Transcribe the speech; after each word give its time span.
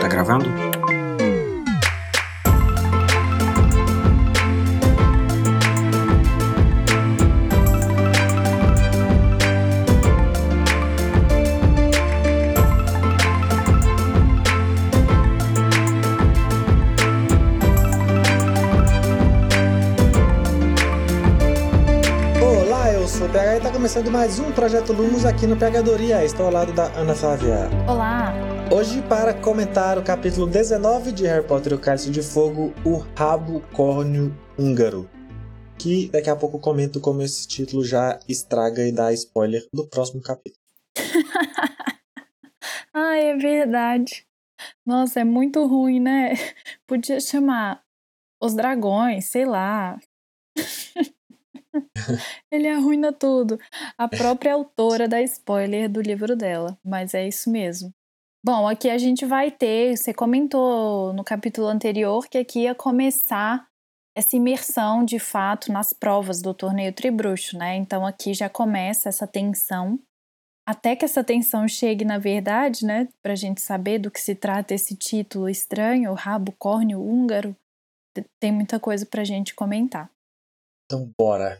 Tá 0.00 0.08
gravando? 0.08 0.63
Começando 23.84 24.10
mais 24.10 24.38
um 24.38 24.50
Projeto 24.50 24.94
Lumos 24.94 25.26
aqui 25.26 25.46
no 25.46 25.58
Pegadoria. 25.58 26.24
Estou 26.24 26.46
ao 26.46 26.52
lado 26.52 26.72
da 26.72 26.86
Ana 26.98 27.14
Flávia. 27.14 27.68
Olá! 27.86 28.32
Hoje, 28.74 29.02
para 29.02 29.34
comentar 29.34 29.98
o 29.98 30.02
capítulo 30.02 30.46
19 30.46 31.12
de 31.12 31.26
Harry 31.26 31.46
Potter 31.46 31.72
e 31.72 31.74
o 31.74 31.78
Cálice 31.78 32.10
de 32.10 32.22
Fogo, 32.22 32.72
o 32.82 32.96
Rabo 33.14 33.60
Córneo 33.74 34.34
Húngaro. 34.58 35.06
Que 35.78 36.08
daqui 36.08 36.30
a 36.30 36.34
pouco 36.34 36.56
eu 36.56 36.62
comento 36.62 36.98
como 36.98 37.20
esse 37.20 37.46
título 37.46 37.84
já 37.84 38.18
estraga 38.26 38.88
e 38.88 38.90
dá 38.90 39.12
spoiler 39.12 39.68
do 39.70 39.86
próximo 39.86 40.22
capítulo. 40.22 40.64
Ai, 42.90 43.32
é 43.32 43.36
verdade. 43.36 44.26
Nossa, 44.86 45.20
é 45.20 45.24
muito 45.24 45.66
ruim, 45.66 46.00
né? 46.00 46.32
Podia 46.88 47.20
chamar 47.20 47.82
Os 48.42 48.54
Dragões, 48.54 49.26
sei 49.26 49.44
lá. 49.44 49.98
Ele 52.50 52.68
arruina 52.68 53.12
tudo. 53.12 53.58
A 53.98 54.08
própria 54.08 54.54
autora 54.54 55.08
dá 55.08 55.20
spoiler 55.22 55.88
do 55.88 56.00
livro 56.00 56.36
dela, 56.36 56.78
mas 56.84 57.14
é 57.14 57.26
isso 57.26 57.50
mesmo. 57.50 57.92
Bom, 58.44 58.68
aqui 58.68 58.90
a 58.90 58.98
gente 58.98 59.24
vai 59.24 59.50
ter, 59.50 59.96
você 59.96 60.12
comentou 60.12 61.14
no 61.14 61.24
capítulo 61.24 61.66
anterior 61.66 62.28
que 62.28 62.36
aqui 62.36 62.60
ia 62.60 62.74
começar 62.74 63.66
essa 64.16 64.36
imersão 64.36 65.04
de 65.04 65.18
fato 65.18 65.72
nas 65.72 65.92
provas 65.92 66.40
do 66.40 66.54
torneio 66.54 66.92
Tribruxo, 66.92 67.56
né? 67.56 67.74
Então 67.76 68.06
aqui 68.06 68.34
já 68.34 68.48
começa 68.48 69.08
essa 69.08 69.26
tensão. 69.26 69.98
Até 70.66 70.94
que 70.94 71.04
essa 71.04 71.24
tensão 71.24 71.66
chegue 71.66 72.04
na 72.04 72.18
verdade, 72.18 72.86
né? 72.86 73.08
Pra 73.22 73.34
gente 73.34 73.60
saber 73.60 73.98
do 73.98 74.10
que 74.10 74.20
se 74.20 74.34
trata 74.34 74.74
esse 74.74 74.94
título 74.94 75.48
estranho, 75.48 76.10
o 76.10 76.14
rabo 76.14 76.54
córneo 76.58 77.02
húngaro. 77.02 77.56
Tem 78.38 78.52
muita 78.52 78.78
coisa 78.78 79.04
pra 79.04 79.24
gente 79.24 79.54
comentar. 79.54 80.10
Então, 80.94 81.12
bora. 81.18 81.58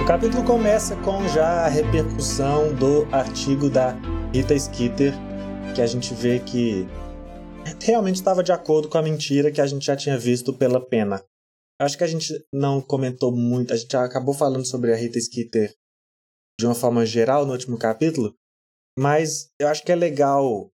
O 0.00 0.06
capítulo 0.06 0.44
começa 0.44 0.94
com 0.98 1.26
já 1.26 1.64
a 1.64 1.68
repercussão 1.68 2.72
do 2.72 3.04
artigo 3.10 3.68
da 3.68 3.96
Rita 4.32 4.56
Skeeter, 4.56 5.12
que 5.74 5.82
a 5.82 5.86
gente 5.88 6.14
vê 6.14 6.38
que 6.38 6.86
realmente 7.82 8.16
estava 8.16 8.44
de 8.44 8.52
acordo 8.52 8.88
com 8.88 8.96
a 8.96 9.02
mentira 9.02 9.50
que 9.50 9.60
a 9.60 9.66
gente 9.66 9.84
já 9.84 9.96
tinha 9.96 10.16
visto 10.16 10.52
pela 10.52 10.80
pena. 10.80 11.20
Acho 11.80 11.98
que 11.98 12.04
a 12.04 12.08
gente 12.08 12.32
não 12.52 12.80
comentou 12.80 13.34
muito, 13.34 13.72
a 13.72 13.76
gente 13.76 13.96
acabou 13.96 14.34
falando 14.34 14.64
sobre 14.64 14.92
a 14.92 14.96
Rita 14.96 15.20
Skeeter 15.20 15.74
de 16.58 16.66
uma 16.66 16.74
forma 16.74 17.04
geral 17.04 17.44
no 17.44 17.52
último 17.52 17.76
capítulo, 17.76 18.34
mas 18.98 19.48
eu 19.60 19.66
acho 19.68 19.82
que 19.84 19.90
é 19.90 19.96
legal 19.96 20.70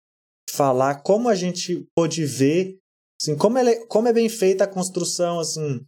falar 0.49 1.01
como 1.01 1.27
a 1.27 1.35
gente 1.35 1.85
pôde 1.95 2.25
ver, 2.25 2.77
assim, 3.21 3.35
como, 3.37 3.57
é, 3.57 3.85
como 3.87 4.07
é 4.07 4.13
bem 4.13 4.29
feita 4.29 4.63
a 4.63 4.71
construção 4.71 5.39
assim 5.39 5.85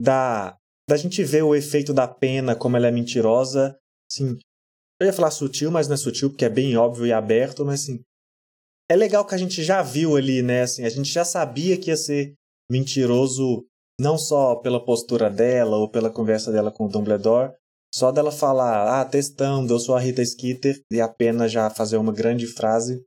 da 0.00 0.56
da 0.88 0.96
gente 0.96 1.22
ver 1.22 1.44
o 1.44 1.54
efeito 1.54 1.94
da 1.94 2.08
pena, 2.08 2.56
como 2.56 2.76
ela 2.76 2.88
é 2.88 2.90
mentirosa, 2.90 3.78
assim, 4.10 4.36
eu 5.00 5.06
ia 5.06 5.12
falar 5.12 5.30
sutil, 5.30 5.70
mas 5.70 5.86
não 5.86 5.94
é 5.94 5.96
sutil 5.96 6.30
porque 6.30 6.44
é 6.44 6.48
bem 6.48 6.76
óbvio 6.76 7.06
e 7.06 7.12
aberto, 7.12 7.64
mas 7.64 7.82
assim, 7.82 8.02
é 8.90 8.96
legal 8.96 9.24
que 9.24 9.32
a 9.32 9.38
gente 9.38 9.62
já 9.62 9.82
viu 9.82 10.16
ali, 10.16 10.42
né, 10.42 10.62
assim, 10.62 10.84
a 10.84 10.88
gente 10.88 11.08
já 11.08 11.24
sabia 11.24 11.78
que 11.78 11.90
ia 11.90 11.96
ser 11.96 12.34
mentiroso 12.68 13.64
não 14.00 14.16
só 14.16 14.56
pela 14.56 14.82
postura 14.82 15.28
dela 15.28 15.76
ou 15.76 15.88
pela 15.88 16.10
conversa 16.10 16.50
dela 16.50 16.72
com 16.72 16.86
o 16.86 16.88
Dumbledore, 16.88 17.52
só 17.94 18.10
dela 18.10 18.32
falar, 18.32 19.00
ah, 19.00 19.04
testando, 19.04 19.74
eu 19.74 19.78
sou 19.78 19.94
a 19.94 20.00
Rita 20.00 20.24
Skeeter, 20.24 20.82
e 20.90 21.00
a 21.00 21.08
pena 21.08 21.46
já 21.46 21.68
fazer 21.68 21.98
uma 21.98 22.12
grande 22.12 22.46
frase. 22.46 23.04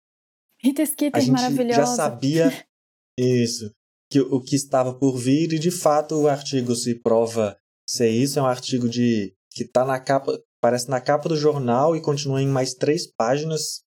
Rita 0.62 0.86
Skeeter 0.86 1.20
a 1.20 1.20
gente 1.20 1.34
maravilhosa. 1.34 1.80
já 1.80 1.86
sabia 1.88 2.66
isso, 3.18 3.72
que 4.12 4.20
o 4.20 4.40
que 4.40 4.56
estava 4.56 4.94
por 4.94 5.18
vir, 5.18 5.54
e 5.54 5.60
de 5.60 5.72
fato 5.72 6.16
o 6.16 6.28
artigo 6.28 6.76
se 6.76 6.96
prova 7.02 7.58
ser 7.90 8.10
isso. 8.10 8.38
É 8.38 8.42
um 8.42 8.46
artigo 8.46 8.88
de 8.88 9.34
que 9.52 9.66
tá 9.66 9.84
na 9.84 10.00
capa, 10.00 10.40
parece 10.62 10.90
na 10.90 11.02
capa 11.02 11.28
do 11.28 11.36
jornal 11.36 11.96
e 11.96 12.02
continua 12.02 12.42
em 12.42 12.48
mais 12.48 12.76
três 12.76 13.08
páginas 13.08 13.82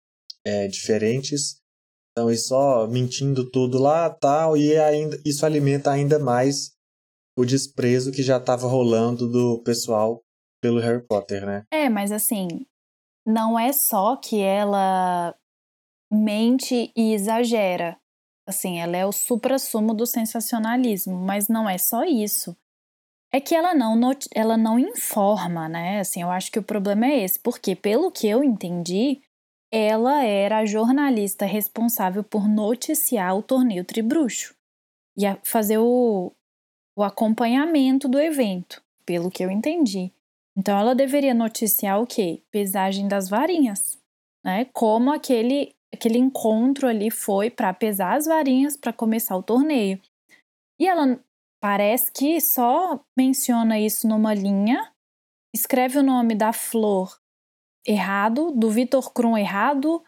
é, 0.47 0.69
diferentes. 0.69 1.57
Então, 2.13 2.31
e 2.31 2.39
só 2.39 2.87
mentindo 2.87 3.51
tudo 3.51 3.79
lá 3.79 4.09
tal, 4.09 4.57
e 4.57 4.79
ainda, 4.79 5.21
isso 5.25 5.45
alimenta 5.45 5.91
ainda 5.91 6.19
mais 6.19 6.74
o 7.37 7.45
desprezo 7.45 8.13
que 8.13 8.23
já 8.23 8.37
estava 8.37 8.67
rolando 8.67 9.29
do 9.29 9.63
pessoal 9.63 10.23
pelo 10.61 10.81
Harry 10.81 11.05
Potter, 11.07 11.45
né? 11.45 11.65
É, 11.71 11.89
mas 11.89 12.13
assim, 12.13 12.67
não 13.27 13.59
é 13.59 13.73
só 13.73 14.17
que 14.17 14.41
ela 14.41 15.35
mente 16.11 16.93
e 16.97 17.13
exagera. 17.13 17.99
Assim, 18.47 18.79
ela 18.79 18.97
é 18.97 19.07
o 19.07 19.13
supra-sumo 19.13 19.95
do 19.95 20.07
sensacionalismo, 20.07 21.17
mas 21.17 21.49
não 21.49 21.69
é 21.69 21.79
só 21.79 22.05
isso. 22.05 22.57
É 23.33 23.41
que 23.41 23.55
ela 23.55 23.75
não, 23.75 23.99
ela 24.33 24.57
não 24.57 24.79
informa, 24.79 25.69
né? 25.69 26.01
Assim, 26.01 26.23
eu 26.23 26.31
acho 26.31 26.53
que 26.53 26.59
o 26.59 26.63
problema 26.63 27.07
é 27.07 27.25
esse, 27.25 27.39
porque 27.41 27.75
pelo 27.75 28.13
que 28.13 28.29
eu 28.29 28.45
entendi, 28.45 29.23
ela 29.73 30.23
era 30.23 30.59
a 30.59 30.67
jornalista 30.67 31.45
responsável 31.47 32.23
por 32.23 32.47
noticiar 32.47 33.37
o 33.37 33.43
torneio 33.43 33.85
Tribruxo 33.85 34.55
e 35.17 35.23
fazer 35.43 35.79
o, 35.79 36.33
o 36.97 37.03
acompanhamento 37.03 38.09
do 38.09 38.21
evento, 38.21 38.83
pelo 39.05 39.31
que 39.31 39.45
eu 39.45 39.51
entendi. 39.51 40.13
Então 40.57 40.79
ela 40.79 40.95
deveria 40.95 41.35
noticiar 41.35 42.01
o 42.01 42.07
quê? 42.07 42.43
Pesagem 42.51 43.09
das 43.09 43.29
varinhas, 43.29 43.99
né? 44.45 44.67
Como 44.73 45.13
aquele 45.13 45.75
aquele 45.93 46.19
encontro 46.19 46.89
ali 46.89 47.09
foi 47.09 47.51
para 47.51 47.73
pesar 47.73 48.17
as 48.17 48.27
varinhas 48.27 48.77
para 48.77 48.93
começar 48.93 49.37
o 49.37 49.43
torneio. 49.43 50.01
E 50.79 50.89
ela 50.89 51.21
parece 51.63 52.11
que 52.13 52.41
só 52.41 53.01
menciona 53.17 53.79
isso 53.79 54.09
numa 54.09 54.35
linha, 54.35 54.93
escreve 55.55 55.99
o 55.99 56.03
nome 56.03 56.35
da 56.35 56.53
flor 56.53 57.17
errado, 57.87 58.51
do 58.51 58.71
Vitor 58.71 59.13
Krum 59.13 59.37
errado, 59.37 60.03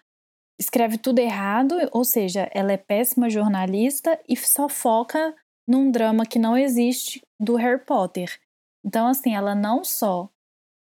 escreve 0.61 0.99
tudo 0.99 1.19
errado, 1.19 1.77
ou 1.93 2.05
seja, 2.05 2.51
ela 2.53 2.73
é 2.73 2.77
péssima 2.77 3.31
jornalista 3.31 4.19
e 4.29 4.37
só 4.37 4.69
foca 4.69 5.35
num 5.67 5.91
drama 5.91 6.25
que 6.25 6.39
não 6.39 6.57
existe 6.57 7.21
do 7.41 7.57
Harry 7.57 7.85
Potter. 7.85 8.39
Então, 8.85 9.07
assim, 9.07 9.35
ela 9.35 9.55
não 9.55 9.83
só 9.85 10.29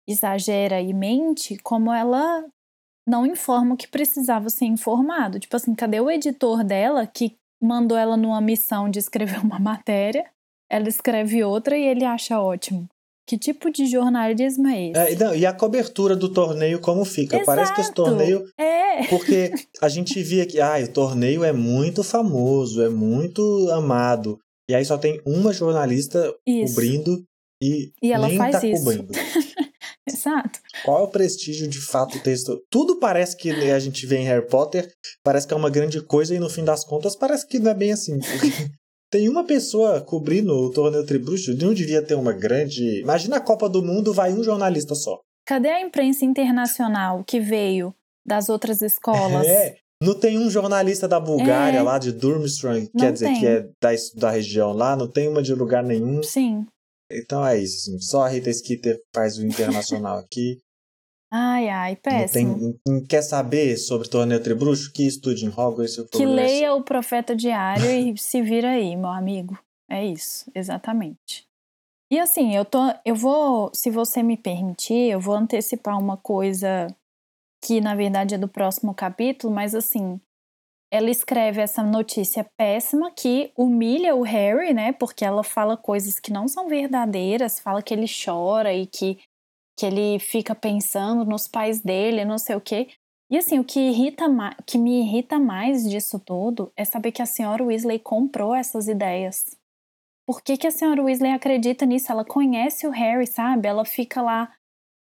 exagera 0.07 0.81
e 0.81 0.93
mente, 0.93 1.57
como 1.59 1.93
ela 1.93 2.45
não 3.07 3.25
informa 3.25 3.75
o 3.75 3.77
que 3.77 3.89
precisava 3.89 4.51
ser 4.51 4.67
informado. 4.67 5.39
Tipo 5.39 5.57
assim, 5.57 5.75
cadê 5.75 6.01
o 6.01 6.11
editor 6.11 6.65
dela 6.65 7.07
que 7.07 7.37
mandou 7.63 7.97
ela 7.97 8.17
numa 8.17 8.41
missão 8.41 8.91
de 8.91 8.99
escrever 8.99 9.39
uma 9.45 9.59
matéria? 9.59 10.25
Ela 10.71 10.89
escreve 10.89 11.45
outra 11.45 11.77
e 11.79 11.85
ele 11.85 12.05
acha 12.05 12.41
ótimo. 12.41 12.89
Que 13.29 13.37
tipo 13.37 13.73
de 13.73 13.87
jornalismo 13.87 14.69
é 14.69 14.91
esse? 14.91 15.01
É, 15.01 15.17
não, 15.17 15.35
e 15.35 15.45
a 15.45 15.53
cobertura 15.53 16.15
do 16.15 16.29
torneio 16.29 16.79
como 16.79 17.05
fica? 17.05 17.37
Exato. 17.37 17.47
Parece 17.47 17.75
que 17.75 17.81
esse 17.81 17.93
torneio. 17.93 18.49
É. 18.57 19.05
Porque 19.09 19.53
a 19.83 19.89
gente 19.89 20.23
via 20.23 20.47
que 20.47 20.61
ah, 20.61 20.77
o 20.79 20.93
torneio 20.93 21.43
é 21.43 21.53
muito 21.53 22.05
famoso, 22.05 22.81
é 22.83 22.89
muito 22.89 23.69
amado. 23.73 24.39
E 24.69 24.75
aí 24.75 24.85
só 24.85 24.99
tem 24.99 25.21
uma 25.25 25.53
jornalista 25.53 26.35
Isso. 26.47 26.75
cobrindo 26.75 27.25
e, 27.63 27.93
E 28.03 28.13
ela 28.13 28.29
nem 28.29 28.37
faz 28.37 28.61
tá 28.61 28.67
isso. 28.67 28.83
cobrindo. 28.85 29.13
Exato. 30.09 30.61
Qual 30.85 31.01
é 31.01 31.03
o 31.03 31.09
prestígio 31.09 31.67
de 31.67 31.81
fato 31.81 32.21
texto? 32.21 32.61
Tudo 32.71 32.99
parece 32.99 33.37
que 33.37 33.51
a 33.51 33.79
gente 33.79 34.07
vê 34.07 34.19
em 34.19 34.25
Harry 34.25 34.47
Potter, 34.47 34.89
parece 35.23 35.47
que 35.49 35.55
é 35.55 35.57
uma 35.57 35.71
grande 35.71 36.01
coisa 36.01 36.35
e 36.35 36.39
no 36.39 36.49
fim 36.49 36.65
das 36.65 36.85
contas 36.85 37.17
parece 37.17 37.47
que 37.47 37.59
não 37.59 37.71
é 37.71 37.75
bem 37.75 37.93
assim. 37.93 38.19
Tem 39.11 39.29
uma 39.29 39.45
pessoa 39.45 40.01
cobrindo 40.01 40.53
o 40.53 40.71
torneio 40.71 41.07
Tribruxo, 41.07 41.57
não 41.57 41.73
devia 41.73 42.03
ter 42.03 42.15
uma 42.15 42.33
grande. 42.33 43.01
Imagina 43.01 43.37
a 43.37 43.41
Copa 43.41 43.69
do 43.69 43.83
Mundo, 43.83 44.13
vai 44.13 44.33
um 44.33 44.43
jornalista 44.43 44.95
ssó. 44.95 45.21
Cadê 45.47 45.69
a 45.69 45.81
imprensa 45.81 46.25
internacional 46.25 47.23
que 47.25 47.39
veio 47.41 47.95
das 48.27 48.49
outras 48.49 48.83
escolas? 48.83 49.47
É, 49.47 49.77
não 50.03 50.19
tem 50.19 50.39
um 50.39 50.51
jornalista 50.51 51.07
da 51.09 51.19
Bulgária 51.19 51.79
É. 51.79 51.83
lá 51.83 51.99
de 51.99 52.13
Durmstrang, 52.13 52.89
quer 52.99 53.13
dizer, 53.13 53.27
tem. 53.27 53.41
que 53.41 53.47
é 53.47 53.61
da, 53.81 53.91
da 54.17 54.31
região 54.31 54.73
lá, 54.73 54.95
não 54.97 55.09
tem 55.09 55.29
uma 55.29 55.43
de 55.43 55.55
lugar 55.55 55.83
nenhum. 55.83 56.23
Sim. 56.23 56.67
Então 57.11 57.47
é 57.47 57.59
isso. 57.59 57.91
Assim, 57.91 58.01
só 58.01 58.23
a 58.25 58.29
Rita 58.29 58.53
Skeeter 58.53 59.01
faz 59.15 59.39
o 59.39 59.47
internacional 59.47 60.19
aqui. 60.19 60.59
Ai, 61.33 61.69
ai, 61.69 61.93
Não, 61.93 62.01
péssimo. 62.03 62.57
tem, 62.59 62.81
não 62.87 63.05
quer 63.05 63.23
saber 63.23 63.77
sobre 63.77 64.09
torneio 64.09 64.43
Tribruxo? 64.43 64.93
Que 64.93 65.07
estude 65.07 65.45
em 65.45 65.49
Hogwarts. 65.49 65.97
Que 66.13 66.25
leia 66.25 66.75
o 66.75 66.83
Profeta 66.83 67.35
Diário 67.35 67.91
e 67.91 68.17
se 68.19 68.41
vira 68.43 68.71
aí, 68.71 68.95
meu 68.97 69.11
amigo. 69.11 69.59
É 69.91 70.05
isso, 70.05 70.51
exatamente. 70.55 71.45
E 72.13 72.19
assim, 72.21 72.55
eu 72.55 72.65
tô, 72.65 72.79
eu 73.05 73.15
vou, 73.17 73.71
se 73.75 73.91
você 73.91 74.23
me 74.23 74.37
permitir, 74.37 75.11
eu 75.11 75.21
vou 75.21 75.35
antecipar 75.35 75.99
uma 75.99 76.17
coisa 76.17 76.87
que 77.63 77.81
na 77.81 77.95
verdade 77.95 78.35
é 78.35 78.39
do 78.39 78.49
próximo 78.49 78.95
capítulo, 78.95 79.53
mas 79.53 79.75
assim, 79.75 80.21
ela 80.91 81.11
escreve 81.11 81.61
essa 81.61 81.83
notícia 81.83 82.45
péssima 82.57 83.11
que 83.11 83.53
humilha 83.57 84.15
o 84.15 84.23
Harry, 84.23 84.73
né? 84.73 84.93
Porque 84.93 85.25
ela 85.25 85.43
fala 85.43 85.77
coisas 85.77 86.21
que 86.21 86.33
não 86.33 86.47
são 86.47 86.69
verdadeiras, 86.69 87.59
fala 87.59 87.83
que 87.83 87.93
ele 87.93 88.07
chora 88.07 88.73
e 88.73 88.87
que, 88.87 89.19
que 89.79 89.85
ele 89.87 90.19
fica 90.19 90.55
pensando 90.55 91.25
nos 91.25 91.49
pais 91.49 91.81
dele, 91.81 92.25
não 92.25 92.39
sei 92.39 92.57
o 92.57 92.61
quê. 92.61 92.89
E 93.29 93.37
assim, 93.37 93.59
o 93.59 93.65
que, 93.65 93.81
irrita 93.81 94.27
que 94.65 94.79
me 94.79 95.01
irrita 95.01 95.39
mais 95.39 95.83
disso 95.89 96.21
tudo 96.21 96.73
é 96.77 96.85
saber 96.85 97.11
que 97.11 97.21
a 97.23 97.27
senhora 97.27 97.65
Weasley 97.65 97.99
comprou 97.99 98.55
essas 98.55 98.87
ideias. 98.87 99.57
Por 100.27 100.41
que, 100.43 100.57
que 100.57 100.67
a 100.67 100.71
senhora 100.71 101.03
Weasley 101.03 101.33
acredita 101.33 101.85
nisso? 101.85 102.11
Ela 102.11 102.25
conhece 102.25 102.87
o 102.87 102.91
Harry, 102.91 103.27
sabe? 103.27 103.69
Ela 103.69 103.85
fica 103.85 104.23
lá. 104.23 104.53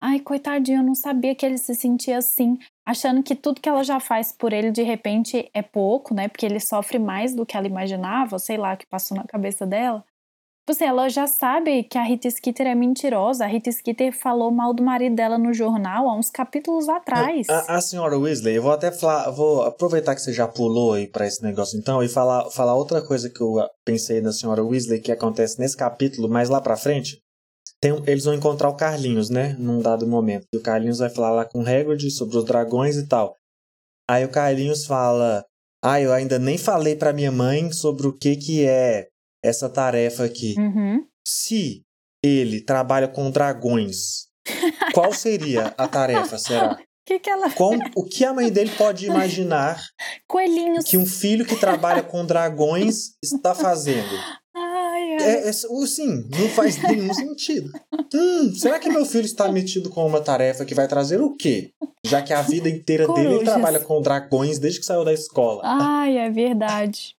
Ai, 0.01 0.19
coitadinho, 0.19 0.79
eu 0.79 0.83
não 0.83 0.93
sabia 0.93 1.33
que 1.33 1.45
ele 1.45 1.57
se 1.57 1.73
sentia 1.73 2.19
assim. 2.19 2.57
Achando 2.85 3.23
que 3.23 3.35
tudo 3.35 3.59
que 3.59 3.67
ela 3.67 3.83
já 3.83 3.99
faz 3.99 4.31
por 4.31 4.53
ele 4.53 4.71
de 4.71 4.83
repente 4.83 5.49
é 5.53 5.61
pouco, 5.61 6.13
né? 6.13 6.27
Porque 6.27 6.45
ele 6.45 6.59
sofre 6.59 6.99
mais 6.99 7.33
do 7.33 7.45
que 7.45 7.57
ela 7.57 7.67
imaginava, 7.67 8.37
sei 8.37 8.57
lá, 8.57 8.73
o 8.73 8.77
que 8.77 8.85
passou 8.85 9.17
na 9.17 9.23
cabeça 9.23 9.65
dela. 9.65 10.05
Tipo 10.67 10.75
assim, 10.75 10.85
ela 10.85 11.07
já 11.07 11.25
sabe 11.25 11.83
que 11.83 11.97
a 11.97 12.03
Rita 12.03 12.29
Skeeter 12.29 12.67
é 12.67 12.75
mentirosa. 12.75 13.45
A 13.45 13.47
Rita 13.47 13.71
Skeeter 13.71 14.11
falou 14.11 14.51
mal 14.51 14.73
do 14.73 14.83
marido 14.83 15.15
dela 15.15 15.37
no 15.37 15.53
jornal 15.53 16.09
há 16.09 16.13
uns 16.13 16.29
capítulos 16.29 16.89
atrás. 16.89 17.47
A, 17.49 17.77
a 17.77 17.81
senhora 17.81 18.19
Weasley, 18.19 18.57
eu 18.57 18.61
vou 18.61 18.73
até 18.73 18.91
falar, 18.91 19.31
vou 19.31 19.63
aproveitar 19.63 20.13
que 20.13 20.21
você 20.21 20.33
já 20.33 20.45
pulou 20.45 20.91
aí 20.91 21.07
pra 21.07 21.25
esse 21.25 21.41
negócio 21.41 21.79
então 21.79 22.03
e 22.03 22.09
falar, 22.09 22.49
falar 22.51 22.75
outra 22.75 23.01
coisa 23.01 23.29
que 23.29 23.41
eu 23.41 23.55
pensei 23.85 24.19
na 24.19 24.33
senhora 24.33 24.61
Weasley 24.61 24.99
que 24.99 25.09
acontece 25.09 25.57
nesse 25.57 25.77
capítulo, 25.77 26.27
mas 26.27 26.49
lá 26.49 26.59
pra 26.59 26.75
frente, 26.75 27.17
tem 27.81 27.91
eles 28.07 28.25
vão 28.25 28.33
encontrar 28.33 28.69
o 28.69 28.75
Carlinhos, 28.75 29.29
né, 29.29 29.55
num 29.59 29.79
dado 29.81 30.07
momento. 30.07 30.45
E 30.53 30.57
o 30.57 30.61
Carlinhos 30.61 30.99
vai 30.99 31.09
falar 31.09 31.31
lá 31.31 31.45
com 31.45 31.59
o 31.59 31.67
Hagrid 31.67 32.09
sobre 32.11 32.37
os 32.37 32.45
dragões 32.45 32.95
e 32.95 33.07
tal. 33.07 33.35
Aí 34.09 34.23
o 34.25 34.29
Carlinhos 34.31 34.85
fala: 34.85 35.45
"Ah, 35.83 36.01
eu 36.01 36.11
ainda 36.13 36.39
nem 36.39 36.57
falei 36.57 36.95
pra 36.95 37.13
minha 37.13 37.31
mãe 37.31 37.71
sobre 37.71 38.07
o 38.07 38.13
que 38.13 38.35
que 38.35 38.65
é 38.65 39.07
essa 39.43 39.69
tarefa 39.69 40.23
aqui. 40.25 40.55
Uhum. 40.57 41.05
Se 41.27 41.83
ele 42.23 42.61
trabalha 42.61 43.07
com 43.07 43.29
dragões, 43.29 44.27
qual 44.93 45.13
seria 45.13 45.67
a 45.77 45.87
tarefa, 45.87 46.37
será?" 46.37 46.73
O 46.73 46.77
que, 47.07 47.19
que 47.19 47.29
ela. 47.29 47.47
O 47.95 48.03
que 48.03 48.25
a 48.25 48.33
mãe 48.33 48.51
dele 48.51 48.71
pode 48.77 49.05
imaginar 49.05 49.81
Coelhinhos. 50.27 50.83
que 50.85 50.97
um 50.97 51.05
filho 51.05 51.45
que 51.45 51.55
trabalha 51.55 52.03
com 52.03 52.25
dragões 52.25 53.13
está 53.23 53.53
fazendo? 53.55 54.09
É, 55.27 55.49
é, 55.49 55.51
o- 55.69 55.85
sim, 55.87 56.27
não 56.29 56.49
faz 56.49 56.81
nenhum 56.81 57.13
sentido. 57.13 57.71
Hum, 58.13 58.53
será 58.55 58.79
que 58.79 58.89
meu 58.89 59.05
filho 59.05 59.25
está 59.25 59.51
metido 59.51 59.89
com 59.89 60.05
uma 60.05 60.21
tarefa 60.21 60.65
que 60.65 60.73
vai 60.75 60.87
trazer 60.87 61.21
o 61.21 61.35
quê? 61.35 61.71
Já 62.05 62.21
que 62.21 62.33
a 62.33 62.41
vida 62.41 62.69
inteira 62.69 63.05
dele 63.07 63.19
ele 63.19 63.27
Corujas. 63.35 63.53
trabalha 63.53 63.79
com 63.79 64.01
dragões 64.01 64.59
desde 64.59 64.79
que 64.79 64.85
saiu 64.85 65.03
da 65.03 65.13
escola. 65.13 65.61
Ai, 65.63 66.17
é 66.17 66.29
verdade. 66.29 67.15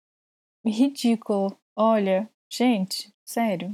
Ridículo. 0.66 1.56
Olha, 1.76 2.30
gente, 2.50 3.12
sério. 3.26 3.74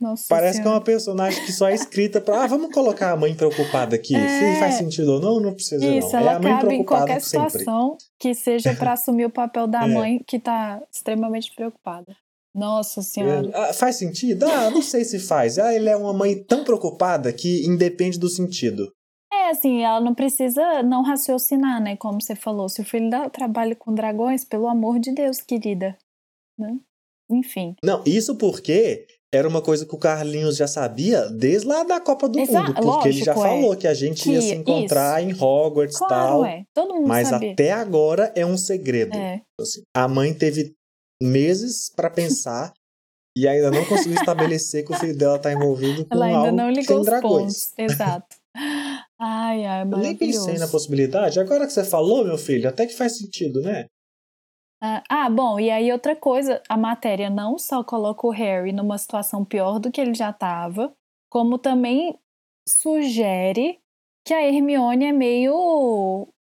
Nossa 0.00 0.26
Parece 0.28 0.58
que 0.58 0.60
é 0.60 0.62
Senhora. 0.62 0.78
uma 0.78 0.84
personagem 0.84 1.44
que 1.44 1.50
só 1.52 1.68
é 1.68 1.74
escrita 1.74 2.20
pra. 2.20 2.44
Ah, 2.44 2.46
vamos 2.46 2.72
colocar 2.72 3.10
a 3.10 3.16
mãe 3.16 3.34
preocupada 3.34 3.96
aqui. 3.96 4.14
É. 4.14 4.54
Se 4.54 4.60
faz 4.60 4.74
sentido 4.76 5.14
ou 5.14 5.20
não, 5.20 5.40
não 5.40 5.52
precisa 5.52 5.84
Isso, 5.84 6.12
não. 6.12 6.20
ela 6.20 6.32
é 6.32 6.34
a 6.36 6.40
mãe 6.40 6.52
cabe 6.52 6.62
em 6.66 6.68
preocupada 6.84 7.06
qualquer 7.06 7.20
sempre. 7.20 7.50
situação 7.50 7.98
que 8.16 8.32
seja 8.32 8.74
para 8.76 8.92
assumir 8.92 9.24
o 9.24 9.30
papel 9.30 9.66
da 9.66 9.82
É. 9.88 9.88
mãe 9.92 10.22
que 10.24 10.38
tá 10.38 10.80
extremamente 10.92 11.52
preocupada. 11.52 12.16
Nossa 12.58 13.02
Senhora. 13.02 13.50
Ah, 13.54 13.72
faz 13.72 13.96
sentido? 13.96 14.44
Ah, 14.44 14.70
não 14.70 14.82
sei 14.82 15.04
se 15.04 15.18
faz. 15.18 15.58
Ah, 15.58 15.72
ele 15.74 15.88
é 15.88 15.96
uma 15.96 16.12
mãe 16.12 16.42
tão 16.42 16.64
preocupada 16.64 17.32
que 17.32 17.64
independe 17.66 18.18
do 18.18 18.28
sentido. 18.28 18.90
É, 19.32 19.50
assim, 19.50 19.82
ela 19.82 20.00
não 20.00 20.14
precisa 20.14 20.82
não 20.82 21.02
raciocinar, 21.02 21.82
né? 21.82 21.96
Como 21.96 22.20
você 22.20 22.34
falou. 22.34 22.68
Se 22.68 22.80
o 22.80 22.84
filho 22.84 23.08
dela 23.10 23.28
trabalha 23.30 23.76
com 23.76 23.94
dragões, 23.94 24.44
pelo 24.44 24.66
amor 24.68 24.98
de 24.98 25.12
Deus, 25.12 25.40
querida. 25.40 25.96
Né? 26.58 26.76
Enfim. 27.30 27.74
Não, 27.84 28.02
isso 28.06 28.36
porque 28.36 29.06
era 29.32 29.46
uma 29.46 29.60
coisa 29.60 29.84
que 29.84 29.94
o 29.94 29.98
Carlinhos 29.98 30.56
já 30.56 30.66
sabia 30.66 31.28
desde 31.28 31.68
lá 31.68 31.84
da 31.84 32.00
Copa 32.00 32.26
do 32.26 32.40
Exa- 32.40 32.62
Mundo. 32.62 32.74
Porque 32.82 33.08
ele 33.10 33.22
já 33.22 33.34
lógico, 33.34 33.46
é. 33.46 33.60
falou 33.60 33.76
que 33.76 33.86
a 33.86 33.92
gente 33.92 34.30
ia 34.30 34.40
Que- 34.40 34.46
se 34.48 34.54
encontrar 34.54 35.22
em 35.22 35.34
Hogwarts 35.34 35.96
e 35.96 35.98
Claro, 35.98 36.14
tal. 36.14 36.44
é. 36.46 36.64
Todo 36.74 36.94
mundo 36.94 37.06
Mas 37.06 37.28
sabia. 37.28 37.52
até 37.52 37.70
agora 37.70 38.32
é 38.34 38.44
um 38.46 38.56
segredo. 38.56 39.14
É. 39.14 39.42
assim. 39.60 39.82
A 39.94 40.08
mãe 40.08 40.32
teve 40.32 40.72
meses 41.22 41.90
pra 41.94 42.08
pensar 42.10 42.72
e 43.36 43.46
ainda 43.46 43.70
não 43.70 43.84
conseguiu 43.84 44.18
estabelecer 44.18 44.84
que 44.84 44.92
o 44.92 44.96
filho 44.96 45.16
dela 45.16 45.38
tá 45.38 45.52
envolvido 45.52 46.04
com 46.06 46.14
Ela 46.14 46.26
ainda 46.26 46.38
algo 46.38 46.52
não 46.56 46.70
ligou 46.70 47.00
os 47.00 47.06
dragões. 47.06 47.66
pontos. 47.70 47.78
Exato. 47.78 48.36
Ai, 49.20 49.64
ai, 49.64 49.82
Eu 49.82 49.86
nem 49.86 49.90
maravilhoso. 50.00 50.46
pensei 50.46 50.58
na 50.58 50.68
possibilidade. 50.68 51.38
Agora 51.38 51.66
que 51.66 51.72
você 51.72 51.84
falou, 51.84 52.24
meu 52.24 52.36
filho, 52.38 52.68
até 52.68 52.86
que 52.86 52.94
faz 52.96 53.18
sentido, 53.18 53.60
né? 53.60 53.86
Ah, 54.82 55.02
ah, 55.08 55.30
bom, 55.30 55.58
e 55.58 55.70
aí 55.70 55.90
outra 55.92 56.14
coisa, 56.14 56.62
a 56.68 56.76
matéria 56.76 57.28
não 57.28 57.58
só 57.58 57.82
coloca 57.82 58.26
o 58.26 58.30
Harry 58.30 58.72
numa 58.72 58.96
situação 58.96 59.44
pior 59.44 59.80
do 59.80 59.90
que 59.90 60.00
ele 60.00 60.14
já 60.14 60.30
estava, 60.30 60.92
como 61.28 61.58
também 61.58 62.16
sugere 62.68 63.80
que 64.28 64.34
a 64.34 64.46
Hermione 64.46 65.06
é 65.06 65.12
meio 65.12 65.54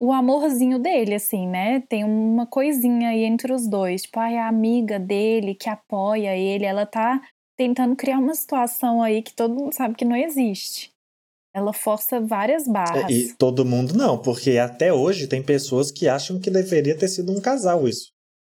o 0.02 0.12
amorzinho 0.12 0.80
dele, 0.80 1.14
assim, 1.14 1.48
né? 1.48 1.82
Tem 1.82 2.04
uma 2.04 2.48
coisinha 2.48 3.10
aí 3.10 3.24
entre 3.24 3.54
os 3.54 3.68
dois, 3.68 4.02
tipo, 4.02 4.20
ai, 4.20 4.38
a 4.38 4.48
amiga 4.48 5.00
dele 5.00 5.54
que 5.54 5.70
apoia 5.70 6.36
ele, 6.36 6.66
ela 6.66 6.88
tá 6.88 7.22
tentando 7.56 7.96
criar 7.96 8.18
uma 8.18 8.34
situação 8.34 9.04
aí 9.04 9.22
que 9.22 9.36
todo 9.36 9.54
mundo 9.54 9.72
sabe 9.72 9.94
que 9.94 10.04
não 10.04 10.16
existe. 10.16 10.90
Ela 11.56 11.72
força 11.74 12.20
várias 12.20 12.68
barras. 12.68 13.04
É, 13.04 13.14
E 13.14 13.34
todo 13.36 13.64
mundo 13.64 13.94
não, 13.94 14.20
porque 14.20 14.58
até 14.58 14.92
hoje 14.92 15.28
tem 15.28 15.44
pessoas 15.44 15.92
que 15.92 16.08
acham 16.08 16.40
que 16.40 16.50
deveria 16.50 16.98
ter 16.98 17.08
sido 17.08 17.32
um 17.32 17.40
casal 17.40 17.88
isso. 17.88 18.10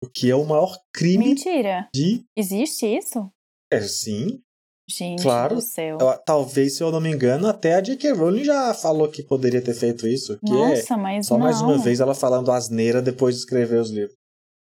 O 0.02 0.08
que 0.08 0.30
é 0.30 0.34
o 0.34 0.46
maior 0.46 0.74
crime 0.90 1.28
Mentira. 1.28 1.86
de. 1.94 2.24
Existe 2.34 2.86
isso? 2.86 3.30
É, 3.70 3.82
sim. 3.82 4.40
Gente 4.88 5.22
Claro. 5.22 5.56
do 5.56 5.60
céu. 5.60 5.98
Talvez, 6.24 6.76
se 6.76 6.82
eu 6.82 6.90
não 6.90 7.00
me 7.00 7.10
engano, 7.12 7.46
até 7.46 7.74
a 7.74 7.80
J.K. 7.80 8.12
Rowling 8.12 8.44
já 8.44 8.72
falou 8.72 9.06
que 9.08 9.22
poderia 9.22 9.60
ter 9.62 9.74
feito 9.74 10.06
isso. 10.08 10.38
Que 10.38 10.50
é 10.50 10.54
Nossa, 10.54 10.96
mas 10.96 11.26
só 11.26 11.34
não. 11.36 11.44
mais 11.44 11.60
uma 11.60 11.76
vez 11.76 12.00
ela 12.00 12.14
falando 12.14 12.50
asneira 12.50 13.02
depois 13.02 13.34
de 13.34 13.40
escrever 13.42 13.78
os 13.80 13.90
livros. 13.90 14.16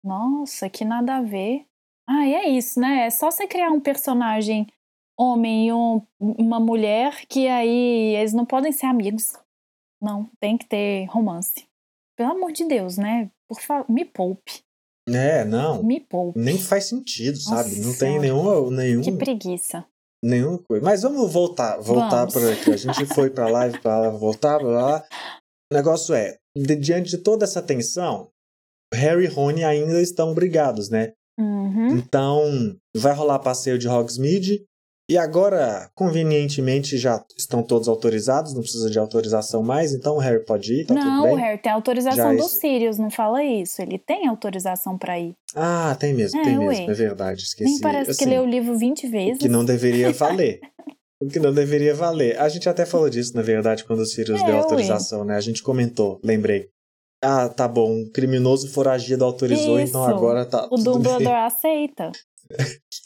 Nossa, 0.04 0.70
que 0.70 0.84
nada 0.84 1.18
a 1.18 1.22
ver. 1.22 1.66
Ah, 2.10 2.26
e 2.26 2.34
é 2.34 2.50
isso, 2.50 2.80
né? 2.80 3.06
É 3.06 3.10
só 3.10 3.32
você 3.32 3.48
criar 3.48 3.70
um 3.72 3.80
personagem 3.80 4.68
homem 5.18 5.68
e 5.68 5.74
um- 5.74 6.02
uma 6.20 6.60
mulher 6.60 7.26
que 7.28 7.48
aí 7.48 8.16
eles 8.16 8.34
não 8.34 8.46
podem 8.46 8.72
ser 8.72 8.88
amigos. 8.88 9.34
Não, 10.02 10.30
tem 10.40 10.58
que 10.58 10.66
ter 10.68 11.06
romance. 11.06 11.66
Pelo 12.18 12.32
amor 12.32 12.52
de 12.52 12.66
Deus, 12.66 12.98
né? 12.98 13.30
Por 13.48 13.62
favor, 13.62 13.90
me 13.90 14.04
poupe. 14.04 14.62
É, 15.08 15.46
não. 15.46 15.84
Me 15.84 16.00
poupe. 16.00 16.38
Nem 16.40 16.58
faz 16.58 16.86
sentido, 16.86 17.38
sabe? 17.40 17.76
Nossa 17.78 17.88
Não 17.88 17.98
tem 17.98 18.20
nenhum, 18.20 18.72
nenhum, 18.72 19.02
Que 19.02 19.12
preguiça. 19.12 19.86
Nenhuma 20.24 20.60
coisa. 20.60 20.84
Mas 20.84 21.02
vamos 21.02 21.32
voltar, 21.32 21.78
voltar 21.80 22.26
Vamos. 22.26 22.34
para 22.34 22.52
aqui. 22.54 22.72
A 22.72 22.78
gente 22.78 23.06
foi 23.06 23.30
pra 23.30 23.48
lá 23.50 23.68
e 23.68 23.80
pra 23.80 24.00
lá, 24.00 24.10
voltar 24.10 24.58
pra 24.60 24.68
lá. 24.68 25.04
O 25.72 25.76
negócio 25.76 26.14
é, 26.14 26.38
de- 26.56 26.76
diante 26.76 27.12
de 27.12 27.18
toda 27.20 27.46
essa 27.46 27.62
tensão, 27.62 28.30
Harry 28.94 29.26
e 29.26 29.28
Rony 29.28 29.64
ainda 29.64 30.02
estão 30.02 30.34
brigados, 30.34 30.90
né? 30.90 31.14
Uhum. 31.40 31.96
Então, 31.98 32.76
vai 32.96 33.14
rolar 33.14 33.40
passeio 33.40 33.80
de 33.80 33.88
Hogsmeade. 33.88 34.64
E 35.12 35.18
agora, 35.18 35.92
convenientemente, 35.94 36.98
já 36.98 37.22
estão 37.38 37.62
todos 37.62 37.90
autorizados, 37.90 38.54
não 38.54 38.62
precisa 38.62 38.90
de 38.90 38.98
autorização 38.98 39.62
mais, 39.62 39.94
então 39.94 40.16
o 40.16 40.20
Harry 40.20 40.46
pode 40.46 40.74
ir, 40.74 40.86
tá 40.86 40.94
tudo 40.94 41.06
não, 41.06 41.34
o 41.34 41.36
Harry 41.36 41.58
tem 41.62 41.70
autorização 41.70 42.16
Já 42.16 42.34
do 42.42 42.48
Sirius, 42.48 42.98
não 42.98 43.12
fala 43.12 43.44
isso. 43.44 43.82
Ele 43.82 44.00
tem 44.00 44.26
autorização 44.28 44.98
pra 44.98 45.20
ir. 45.20 45.34
Ah, 45.54 45.98
tem 46.00 46.14
mesmo, 46.14 46.40
É, 46.40 46.44
tem 46.44 46.58
ué. 46.58 46.68
mesmo, 46.70 46.92
é 46.92 46.94
verdade, 46.94 47.42
esqueci. 47.42 47.70
Nem 47.72 47.80
parece 47.82 48.18
que 48.18 48.24
Assim, 48.24 48.30
leu 48.34 48.44
o 48.44 48.48
livro 48.50 48.78
20 48.78 49.06
O 49.06 49.12
vezes. 49.12 49.38
que 49.40 49.50
não 49.50 49.66
deveria 49.66 50.12
valer. 50.14 50.62
o 51.22 51.28
que 51.28 51.40
não 51.40 51.54
deveria 51.54 51.94
valer. 51.94 52.40
A 52.40 52.48
gente 52.48 52.70
até 52.70 52.86
falou 52.86 53.10
disso, 53.10 53.36
na 53.36 53.42
verdade, 53.42 53.84
quando 53.84 54.00
o 54.00 54.06
Sirius 54.06 54.42
É, 54.42 54.46
deu 54.46 54.58
autorização, 54.60 55.26
né? 55.26 55.36
A 55.36 55.42
gente 55.42 55.62
comentou, 55.62 56.22
lembrei. 56.24 56.70
Ah, 57.24 57.50
tá 57.50 57.68
bom, 57.68 57.92
um 57.92 58.10
criminoso 58.10 58.68
foragido 58.72 59.24
autorizou, 59.26 59.78
então 59.80 60.02
Isso. 60.02 60.10
agora 60.16 60.44
tá 60.46 60.66
O 60.66 60.70
tudo 60.78 60.94
bem. 60.94 61.04
Dumbledore 61.04 61.36
aceita. 61.46 62.12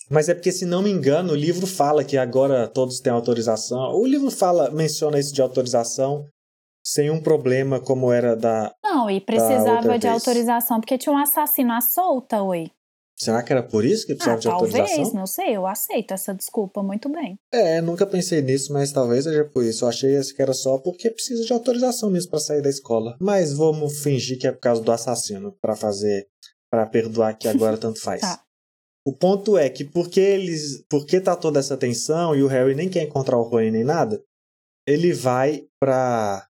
Mas 0.10 0.30
é 0.30 0.34
porque, 0.34 0.52
se 0.52 0.66
não 0.66 0.82
me 0.82 0.92
engano, 0.92 1.34
o 1.34 1.36
livro 1.36 1.66
fala 1.66 2.04
que 2.04 2.18
agora 2.18 2.68
todos 2.68 3.00
têm 3.00 3.12
autorização. 3.12 3.96
O 3.96 4.06
livro 4.06 4.30
fala, 4.30 4.70
menciona 4.70 5.20
isso 5.20 5.34
de 5.34 5.42
autorização 5.42 6.28
sem 6.86 7.10
um 7.10 7.20
problema 7.20 7.80
como 7.80 8.12
era 8.12 8.36
da. 8.36 8.74
Não, 8.84 9.10
e 9.10 9.20
precisava 9.20 9.82
de 9.82 10.00
vez. 10.00 10.06
autorização, 10.06 10.80
porque 10.80 10.98
tinha 10.98 11.14
um 11.14 11.18
assassino 11.18 11.72
à 11.72 11.82
solta, 11.82 12.42
oi. 12.44 12.70
Será 13.18 13.42
que 13.42 13.54
era 13.54 13.64
por 13.64 13.86
isso 13.86 14.06
que 14.06 14.14
precisava 14.14 14.38
ah, 14.38 14.40
de 14.40 14.48
talvez, 14.48 14.76
autorização? 14.76 15.14
não 15.14 15.26
sei, 15.26 15.56
eu 15.56 15.66
aceito 15.66 16.14
essa 16.14 16.34
desculpa 16.34 16.84
muito 16.84 17.08
bem. 17.08 17.40
É, 17.52 17.80
nunca 17.80 18.06
pensei 18.06 18.42
nisso, 18.42 18.74
mas 18.74 18.92
talvez 18.92 19.24
seja 19.24 19.46
por 19.46 19.64
isso. 19.64 19.86
Eu 19.86 19.90
achei 19.90 20.22
que 20.22 20.42
era 20.42 20.54
só 20.54 20.78
porque 20.78 21.10
precisa 21.10 21.46
de 21.46 21.54
autorização 21.54 22.10
mesmo 22.10 22.30
para 22.30 22.40
sair 22.40 22.62
da 22.62 22.70
escola. 22.70 23.16
Mas 23.22 23.54
vamos 23.54 24.04
fingir 24.04 24.38
que 24.38 24.46
é 24.46 24.52
por 24.52 24.60
causa 24.60 24.82
do 24.82 24.92
assassino, 24.92 25.56
para 25.62 25.78
fazer, 25.78 26.28
para 26.70 26.86
perdoar 26.86 27.38
que 27.38 27.48
agora 27.48 27.78
tanto 27.78 28.02
faz. 28.02 28.20
Tá. 28.20 28.45
O 29.08 29.14
ponto 29.14 29.58
é 29.58 29.70
que 29.70 29.84
porque 29.86 30.20
eles, 30.20 30.84
porque 30.90 31.20
tá 31.22 31.36
toda 31.36 31.60
essa 31.60 31.78
tensão 31.78 32.36
e 32.36 32.42
o 32.42 32.48
Harry 32.48 32.74
nem 32.74 32.90
quer 32.90 33.04
encontrar 33.04 33.38
o 33.38 33.44
Rony 33.44 33.70
nem 33.72 33.84
nada, 33.84 34.22
ele 34.88 35.14
vai 35.14 35.66
pra 35.80 36.48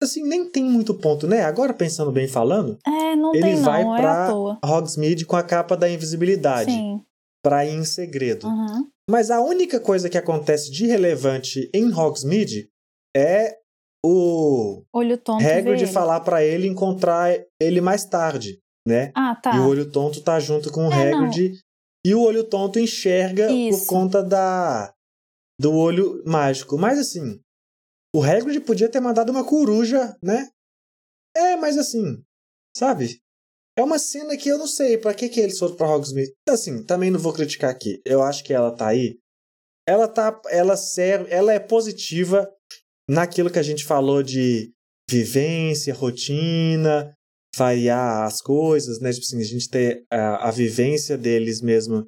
assim, 0.00 0.22
nem 0.22 0.48
tem 0.48 0.62
muito 0.62 0.94
ponto, 0.94 1.26
né? 1.26 1.42
Agora 1.42 1.74
pensando 1.74 2.12
bem 2.12 2.28
falando, 2.28 2.78
É, 2.86 3.16
não 3.16 3.34
ele 3.34 3.42
tem 3.42 3.56
não, 3.56 3.64
vai 3.64 3.82
é 3.82 3.96
pra 4.00 4.28
toa. 4.28 4.58
Hogsmeade 4.64 5.26
com 5.26 5.34
a 5.34 5.42
capa 5.42 5.76
da 5.76 5.90
invisibilidade 5.90 6.70
Sim. 6.70 7.02
pra 7.44 7.64
ir 7.66 7.74
em 7.74 7.84
segredo. 7.84 8.46
Uhum. 8.46 8.88
Mas 9.10 9.30
a 9.30 9.40
única 9.40 9.80
coisa 9.80 10.08
que 10.08 10.16
acontece 10.18 10.70
de 10.70 10.86
relevante 10.86 11.68
em 11.74 11.92
Hogsmeade 11.92 12.68
é 13.16 13.56
o 14.06 14.84
Olho 14.92 15.18
tonto 15.18 15.44
Hagrid 15.44 15.82
ele. 15.82 15.86
falar 15.92 16.20
pra 16.20 16.44
ele 16.44 16.68
encontrar 16.68 17.34
ele 17.60 17.80
mais 17.80 18.04
tarde, 18.04 18.60
né? 18.86 19.10
Ah, 19.16 19.34
tá. 19.34 19.56
E 19.56 19.58
o 19.58 19.66
olho 19.66 19.90
tonto 19.90 20.20
tá 20.20 20.38
junto 20.38 20.70
com 20.70 20.86
o 20.88 20.92
É, 20.92 21.10
não. 21.10 21.24
Hagrid 21.24 21.58
e 22.08 22.14
o 22.14 22.22
olho 22.22 22.42
tonto 22.42 22.78
enxerga 22.78 23.50
Isso. 23.50 23.80
por 23.80 23.86
conta 23.86 24.22
da 24.22 24.94
do 25.60 25.74
olho 25.74 26.22
mágico. 26.24 26.78
Mas 26.78 26.98
assim, 26.98 27.38
o 28.16 28.22
Hagrid 28.22 28.60
podia 28.60 28.88
ter 28.88 28.98
mandado 28.98 29.28
uma 29.30 29.44
coruja, 29.44 30.16
né? 30.22 30.48
É, 31.36 31.54
mas 31.56 31.76
assim, 31.76 32.24
sabe? 32.74 33.20
É 33.76 33.82
uma 33.82 33.98
cena 33.98 34.38
que 34.38 34.48
eu 34.48 34.56
não 34.56 34.66
sei 34.66 34.96
pra 34.96 35.12
que 35.12 35.28
que 35.28 35.38
eles 35.38 35.58
foram 35.58 35.76
pra 35.76 35.94
Hogsmeade. 35.94 36.32
Assim, 36.48 36.82
também 36.82 37.10
não 37.10 37.20
vou 37.20 37.34
criticar 37.34 37.70
aqui. 37.70 38.00
Eu 38.06 38.22
acho 38.22 38.42
que 38.42 38.54
ela 38.54 38.74
tá 38.74 38.88
aí. 38.88 39.18
Ela 39.86 40.08
tá, 40.08 40.40
ela 40.48 40.78
serve, 40.78 41.30
ela 41.30 41.52
é 41.52 41.60
positiva 41.60 42.50
naquilo 43.06 43.50
que 43.50 43.58
a 43.58 43.62
gente 43.62 43.84
falou 43.84 44.22
de 44.22 44.72
vivência, 45.10 45.92
rotina, 45.92 47.14
variar 47.56 48.24
as 48.24 48.40
coisas, 48.40 49.00
né? 49.00 49.10
Tipo 49.12 49.24
assim, 49.24 49.40
a 49.40 49.44
gente 49.44 49.68
ter 49.68 50.04
a, 50.10 50.48
a 50.48 50.50
vivência 50.50 51.16
deles 51.16 51.60
mesmo 51.60 52.06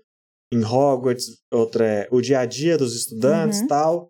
em 0.53 0.65
Hogwarts, 0.65 1.39
outra 1.53 1.87
é 1.87 2.09
o 2.11 2.21
dia 2.21 2.41
a 2.41 2.47
dia 2.47 2.77
dos 2.77 2.95
estudantes 2.97 3.59
e 3.59 3.63
Uhum. 3.63 3.69
tal. 3.69 4.09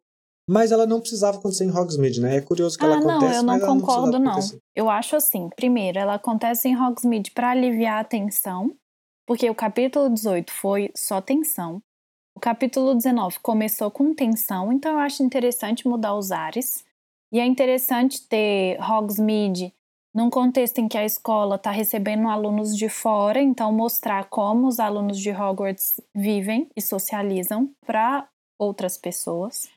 Mas 0.49 0.73
ela 0.73 0.85
não 0.87 1.01
precisava 1.01 1.39
acontecer 1.39 1.65
em 1.65 1.71
Hogsmeade, 1.71 2.21
né? 2.21 2.37
É 2.37 2.41
curioso 2.41 2.77
que 2.77 2.85
ela 2.85 2.97
Ah, 2.97 3.01
não, 3.01 3.17
acontece, 3.19 3.37
eu 3.39 3.43
não 3.45 3.55
ela 3.55 3.67
não 3.69 3.81
concordo, 3.81 4.19
não. 4.19 4.31
acontecer. 4.33 4.59
Eu 4.75 4.91
acho 4.91 5.15
assim, 5.15 5.49
primeiro, 5.55 5.99
ela 5.99 6.15
acontece 6.15 6.69
em 6.69 6.77
Hogsmeade 6.77 7.31
para 7.31 7.51
aliviar 7.51 8.01
a 8.01 8.05
tensão, 8.05 8.75
porque 9.27 9.49
o 9.49 9.55
capítulo 9.55 10.09
18 10.11 10.51
foi 10.53 10.91
só 10.97 11.21
tensão. 11.21 11.81
O 12.37 12.41
capítulo 12.41 12.95
19 12.95 13.39
começou 13.41 13.91
com 13.91 14.13
tensão, 14.15 14.73
então 14.73 14.93
eu 14.93 14.99
acho 14.99 15.23
interessante 15.23 15.87
mudar 15.87 16.17
os 16.17 16.33
ares. 16.33 16.85
E 17.33 17.39
é 17.39 17.47
interessante 17.47 18.27
ter 18.27 18.77
Hogsmeade 18.83 19.73
num 20.15 20.31
contexto 20.31 20.79
em 20.79 20.89
que 20.89 20.99
a 20.99 21.05
escola 21.05 21.57
está 21.57 21.71
recebendo 21.71 22.29
alunos 22.29 22.77
de 22.77 22.89
fora, 22.89 23.41
então 23.41 23.73
mostrar 23.73 24.29
como 24.29 24.67
os 24.67 24.81
alunos 24.81 25.19
de 25.19 25.31
Hogwarts 25.31 26.01
vivem 26.15 26.69
e 26.77 26.83
socializam 26.83 27.71
para 27.87 28.29
outras 28.59 28.97
pessoas. 28.97 29.71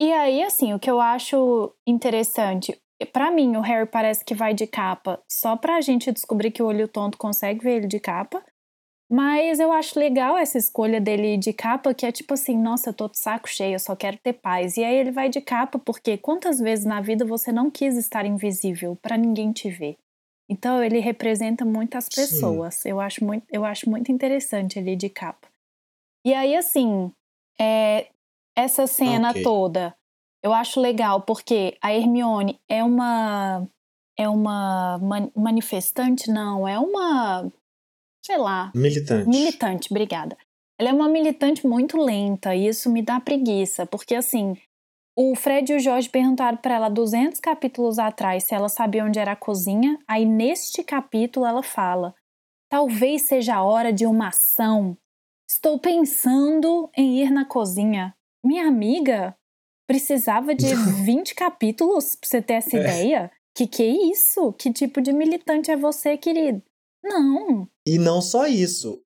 E 0.00 0.12
aí, 0.12 0.42
assim, 0.42 0.74
o 0.74 0.78
que 0.78 0.90
eu 0.90 1.00
acho 1.00 1.72
interessante, 1.86 2.78
Pra 3.12 3.30
mim, 3.30 3.56
o 3.56 3.60
Harry 3.60 3.86
parece 3.86 4.24
que 4.24 4.34
vai 4.34 4.54
de 4.54 4.66
capa 4.66 5.22
só 5.30 5.54
pra 5.54 5.82
gente 5.82 6.10
descobrir 6.10 6.50
que 6.50 6.62
o 6.62 6.66
olho 6.66 6.88
tonto 6.88 7.18
consegue 7.18 7.62
ver 7.62 7.76
ele 7.76 7.86
de 7.86 8.00
capa. 8.00 8.42
Mas 9.08 9.60
eu 9.60 9.70
acho 9.70 9.98
legal 9.98 10.36
essa 10.36 10.58
escolha 10.58 11.00
dele 11.00 11.36
de 11.36 11.52
capa, 11.52 11.94
que 11.94 12.04
é 12.04 12.10
tipo 12.10 12.34
assim, 12.34 12.58
nossa, 12.58 12.90
eu 12.90 12.94
tô 12.94 13.08
de 13.08 13.18
saco 13.18 13.48
cheio, 13.48 13.74
eu 13.74 13.78
só 13.78 13.94
quero 13.94 14.18
ter 14.18 14.32
paz. 14.32 14.76
E 14.76 14.84
aí 14.84 14.96
ele 14.96 15.12
vai 15.12 15.28
de 15.28 15.40
capa, 15.40 15.78
porque 15.78 16.18
quantas 16.18 16.58
vezes 16.58 16.84
na 16.84 17.00
vida 17.00 17.24
você 17.24 17.52
não 17.52 17.70
quis 17.70 17.96
estar 17.96 18.26
invisível 18.26 18.96
pra 18.96 19.16
ninguém 19.16 19.52
te 19.52 19.70
ver? 19.70 19.96
Então 20.48 20.82
ele 20.82 20.98
representa 20.98 21.64
muitas 21.64 22.06
Sim. 22.10 22.20
pessoas. 22.20 22.84
Eu 22.84 23.00
acho 23.00 23.24
muito, 23.24 23.44
eu 23.50 23.64
acho 23.64 23.88
muito 23.88 24.10
interessante 24.10 24.78
ele 24.78 24.96
de 24.96 25.08
capa. 25.08 25.46
E 26.24 26.34
aí, 26.34 26.56
assim, 26.56 27.12
é, 27.60 28.08
essa 28.56 28.88
cena 28.88 29.30
Ok. 29.30 29.42
toda, 29.42 29.94
eu 30.42 30.52
acho 30.52 30.80
legal, 30.80 31.20
porque 31.22 31.76
a 31.80 31.94
Hermione 31.94 32.58
é 32.68 32.82
uma. 32.82 33.66
É 34.18 34.28
uma 34.28 34.98
man- 34.98 35.30
manifestante, 35.36 36.30
não, 36.30 36.66
é 36.66 36.78
uma. 36.78 37.52
Sei 38.26 38.36
lá, 38.36 38.72
Militante. 38.74 39.28
militante, 39.28 39.88
obrigada. 39.92 40.36
Ela 40.78 40.90
é 40.90 40.92
uma 40.92 41.08
militante 41.08 41.66
muito 41.66 41.96
lenta 41.96 42.54
e 42.54 42.66
isso 42.66 42.90
me 42.90 43.00
dá 43.00 43.20
preguiça, 43.20 43.86
porque 43.86 44.14
assim, 44.14 44.56
o 45.16 45.34
Fred 45.34 45.72
e 45.72 45.76
o 45.76 45.80
Jorge 45.80 46.08
perguntaram 46.08 46.58
para 46.58 46.74
ela 46.74 46.88
200 46.88 47.38
capítulos 47.40 47.98
atrás 47.98 48.44
se 48.44 48.54
ela 48.54 48.68
sabia 48.68 49.04
onde 49.04 49.18
era 49.18 49.32
a 49.32 49.36
cozinha, 49.36 49.98
aí 50.08 50.26
neste 50.26 50.82
capítulo 50.82 51.46
ela 51.46 51.62
fala: 51.62 52.14
Talvez 52.68 53.22
seja 53.22 53.54
a 53.56 53.62
hora 53.62 53.92
de 53.92 54.04
uma 54.04 54.28
ação. 54.28 54.96
Estou 55.48 55.78
pensando 55.78 56.90
em 56.96 57.20
ir 57.22 57.30
na 57.30 57.44
cozinha. 57.44 58.12
Minha 58.44 58.66
amiga 58.66 59.34
precisava 59.86 60.54
de 60.54 60.66
20 61.06 61.34
capítulos 61.34 62.16
pra 62.16 62.28
você 62.28 62.42
ter 62.42 62.54
essa 62.54 62.76
É. 62.76 62.80
ideia? 62.80 63.30
Que 63.54 63.66
que 63.66 63.82
é 63.82 64.10
isso? 64.10 64.52
Que 64.54 64.70
tipo 64.72 65.00
de 65.00 65.12
militante 65.12 65.70
é 65.70 65.76
você, 65.76 66.16
querido? 66.18 66.60
Não. 67.06 67.66
E 67.86 67.98
não 67.98 68.20
só 68.20 68.46
isso. 68.46 69.00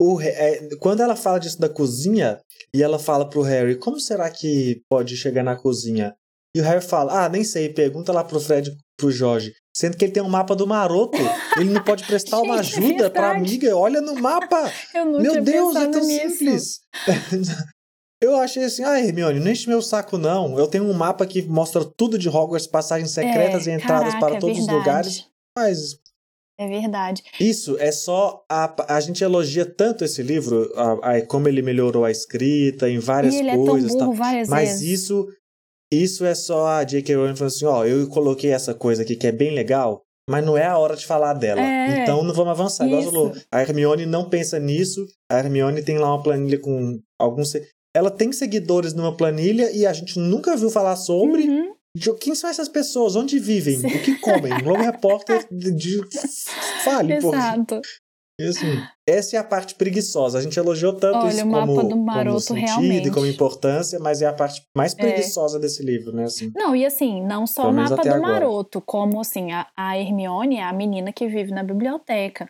O, 0.00 0.20
é, 0.20 0.68
quando 0.80 1.00
ela 1.02 1.14
fala 1.16 1.38
disso 1.38 1.60
da 1.60 1.68
cozinha, 1.68 2.40
e 2.74 2.82
ela 2.82 2.98
fala 2.98 3.28
pro 3.28 3.42
Harry, 3.42 3.76
como 3.76 4.00
será 4.00 4.28
que 4.30 4.82
pode 4.90 5.16
chegar 5.16 5.42
na 5.44 5.54
cozinha? 5.56 6.14
E 6.56 6.60
o 6.60 6.64
Harry 6.64 6.82
fala, 6.84 7.24
ah, 7.24 7.28
nem 7.28 7.44
sei, 7.44 7.68
pergunta 7.72 8.12
lá 8.12 8.22
pro 8.24 8.40
Fred 8.40 8.76
pro 8.98 9.10
Jorge. 9.10 9.54
Sendo 9.74 9.96
que 9.96 10.04
ele 10.04 10.12
tem 10.12 10.22
um 10.22 10.28
mapa 10.28 10.54
do 10.54 10.66
maroto, 10.66 11.16
ele 11.56 11.70
não 11.70 11.82
pode 11.82 12.04
prestar 12.04 12.40
uma 12.42 12.62
Gente, 12.62 12.74
é 12.74 12.78
ajuda 12.88 13.10
pra 13.10 13.32
verdade. 13.32 13.48
amiga, 13.48 13.76
olha 13.76 14.00
no 14.00 14.14
mapa! 14.16 14.70
Meu 14.94 15.42
Deus, 15.42 15.76
é 15.76 15.86
tão 15.88 16.04
nisso. 16.04 16.28
simples! 16.38 16.80
Eu 18.22 18.36
achei 18.36 18.62
assim, 18.64 18.84
ah, 18.84 19.00
Hermione, 19.00 19.40
não 19.40 19.50
enche 19.50 19.68
meu 19.68 19.82
saco 19.82 20.16
não. 20.16 20.56
Eu 20.56 20.68
tenho 20.68 20.84
um 20.84 20.92
mapa 20.92 21.26
que 21.26 21.42
mostra 21.42 21.84
tudo 21.84 22.16
de 22.16 22.28
Hogwarts, 22.28 22.68
passagens 22.68 23.10
secretas 23.10 23.66
É, 23.66 23.72
e 23.72 23.74
entradas 23.74 24.12
caraca, 24.12 24.20
para 24.20 24.36
é 24.36 24.38
todos 24.38 24.60
os 24.60 24.68
lugares. 24.68 25.26
Mas 25.58 25.98
É 26.58 26.68
verdade. 26.68 27.22
isso 27.40 27.76
é 27.78 27.90
só. 27.90 28.44
A, 28.50 28.96
a 28.96 29.00
gente 29.00 29.24
elogia 29.24 29.64
tanto 29.64 30.04
esse 30.04 30.22
livro, 30.22 30.70
a, 30.76 31.16
a- 31.16 31.26
como 31.26 31.48
ele 31.48 31.62
melhorou 31.62 32.04
a 32.04 32.10
escrita 32.10 32.88
em 32.88 32.98
várias 32.98 33.34
e 33.34 33.38
ele 33.38 33.50
é 33.50 33.54
tão 33.54 33.64
coisas. 33.66 33.88
burro 33.92 33.98
tal. 34.04 34.12
várias 34.12 34.48
Mas 34.48 34.68
vezes. 34.70 35.00
isso, 35.02 35.26
isso 35.92 36.24
é 36.24 36.34
só 36.34 36.66
a 36.66 36.84
J.K. 36.84 37.14
Rowling 37.16 37.36
falando 37.36 37.52
assim: 37.52 37.64
ó, 37.64 37.84
eu 37.84 38.06
coloquei 38.08 38.50
essa 38.50 38.74
coisa 38.74 39.02
aqui 39.02 39.16
que 39.16 39.26
é 39.26 39.32
bem 39.32 39.54
legal, 39.54 40.02
mas 40.28 40.44
não 40.44 40.56
é 40.56 40.66
a 40.66 40.78
hora 40.78 40.94
de 40.94 41.06
falar 41.06 41.32
dela. 41.34 41.60
É, 41.60 42.02
então 42.02 42.22
não 42.22 42.34
vamos 42.34 42.50
avançar. 42.52 42.86
Igual 42.86 43.02
falou. 43.02 43.32
A 43.52 43.60
Hermione 43.62 44.06
não 44.06 44.28
pensa 44.28 44.58
nisso. 44.58 45.04
A 45.30 45.38
Hermione 45.38 45.82
tem 45.82 45.98
lá 45.98 46.14
uma 46.14 46.22
planilha 46.22 46.58
com 46.60 47.00
alguns. 47.20 47.52
Ela 47.94 48.10
tem 48.10 48.32
seguidores 48.32 48.94
numa 48.94 49.16
planilha 49.16 49.70
e 49.72 49.84
a 49.86 49.92
gente 49.92 50.18
nunca 50.18 50.56
viu 50.56 50.70
falar 50.70 50.96
sobre. 50.96 51.42
Uhum. 51.48 51.71
Quem 52.20 52.34
são 52.34 52.48
essas 52.48 52.68
pessoas? 52.68 53.16
Onde 53.16 53.38
vivem? 53.38 53.78
O 53.78 54.02
que 54.02 54.16
comem? 54.18 54.52
Globo 54.62 54.82
Repórter 54.82 55.46
de, 55.50 55.72
de- 55.72 56.00
fale, 56.84 57.20
pô. 57.20 57.34
Exato. 57.34 57.80
Assim, 58.40 58.82
essa 59.06 59.36
é 59.36 59.38
a 59.38 59.44
parte 59.44 59.74
preguiçosa. 59.74 60.38
A 60.38 60.40
gente 60.40 60.58
elogiou 60.58 60.94
tanto 60.94 61.18
Olha, 61.18 61.28
isso 61.28 61.44
o 61.44 61.46
mapa 61.46 61.66
como, 61.66 62.06
como 62.06 62.40
sentido 62.40 62.64
realmente. 62.66 63.08
e 63.08 63.10
como 63.10 63.26
importância, 63.26 64.00
mas 64.00 64.22
é 64.22 64.26
a 64.26 64.32
parte 64.32 64.62
mais 64.76 64.94
É. 64.94 64.96
preguiçosa 64.96 65.60
desse 65.60 65.84
livro, 65.84 66.12
né? 66.12 66.24
Assim. 66.24 66.50
Não, 66.56 66.74
e 66.74 66.84
assim, 66.84 67.22
não 67.22 67.46
só 67.46 67.68
o 67.68 67.72
mapa 67.72 67.94
do 67.96 68.00
agora. 68.00 68.20
maroto, 68.20 68.80
como 68.80 69.20
assim, 69.20 69.52
a, 69.52 69.68
a 69.76 69.96
Hermione 69.98 70.56
é 70.56 70.62
a 70.64 70.72
menina 70.72 71.12
que 71.12 71.28
vive 71.28 71.52
na 71.52 71.62
biblioteca. 71.62 72.48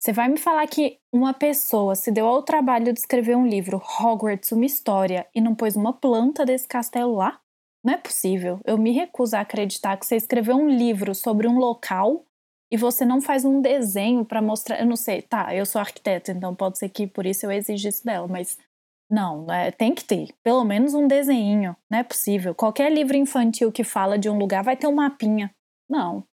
Você 0.00 0.12
vai 0.12 0.28
me 0.28 0.38
falar 0.38 0.66
que 0.66 0.98
uma 1.12 1.34
pessoa 1.34 1.94
se 1.94 2.10
deu 2.12 2.26
ao 2.26 2.42
trabalho 2.42 2.92
de 2.92 3.00
escrever 3.00 3.36
um 3.36 3.46
livro, 3.46 3.82
Hogwarts, 4.00 4.52
uma 4.52 4.64
história, 4.66 5.26
e 5.34 5.40
não 5.40 5.54
pôs 5.54 5.76
uma 5.76 5.92
planta 5.92 6.46
desse 6.46 6.68
castelo 6.68 7.16
lá? 7.16 7.38
Não 7.84 7.92
é 7.92 7.98
possível. 7.98 8.60
Eu 8.64 8.78
me 8.78 8.92
recuso 8.92 9.36
a 9.36 9.40
acreditar 9.40 9.96
que 9.96 10.06
você 10.06 10.16
escreveu 10.16 10.56
um 10.56 10.68
livro 10.68 11.14
sobre 11.14 11.46
um 11.46 11.58
local 11.58 12.24
e 12.72 12.76
você 12.76 13.04
não 13.04 13.20
faz 13.20 13.44
um 13.44 13.60
desenho 13.60 14.24
pra 14.24 14.40
mostrar. 14.40 14.80
Eu 14.80 14.86
não 14.86 14.96
sei, 14.96 15.20
tá, 15.20 15.54
eu 15.54 15.66
sou 15.66 15.80
arquiteta, 15.80 16.32
então 16.32 16.54
pode 16.54 16.78
ser 16.78 16.88
que 16.88 17.06
por 17.06 17.26
isso 17.26 17.44
eu 17.44 17.52
exija 17.52 17.90
isso 17.90 18.04
dela, 18.04 18.26
mas 18.26 18.56
não, 19.10 19.50
é, 19.52 19.70
tem 19.70 19.94
que 19.94 20.02
ter. 20.02 20.28
Pelo 20.42 20.64
menos 20.64 20.94
um 20.94 21.06
desenho. 21.06 21.76
Não 21.90 21.98
é 21.98 22.02
possível. 22.02 22.54
Qualquer 22.54 22.90
livro 22.90 23.16
infantil 23.16 23.70
que 23.70 23.84
fala 23.84 24.18
de 24.18 24.30
um 24.30 24.38
lugar 24.38 24.64
vai 24.64 24.76
ter 24.76 24.86
um 24.86 24.94
mapinha. 24.94 25.54
Não. 25.88 26.24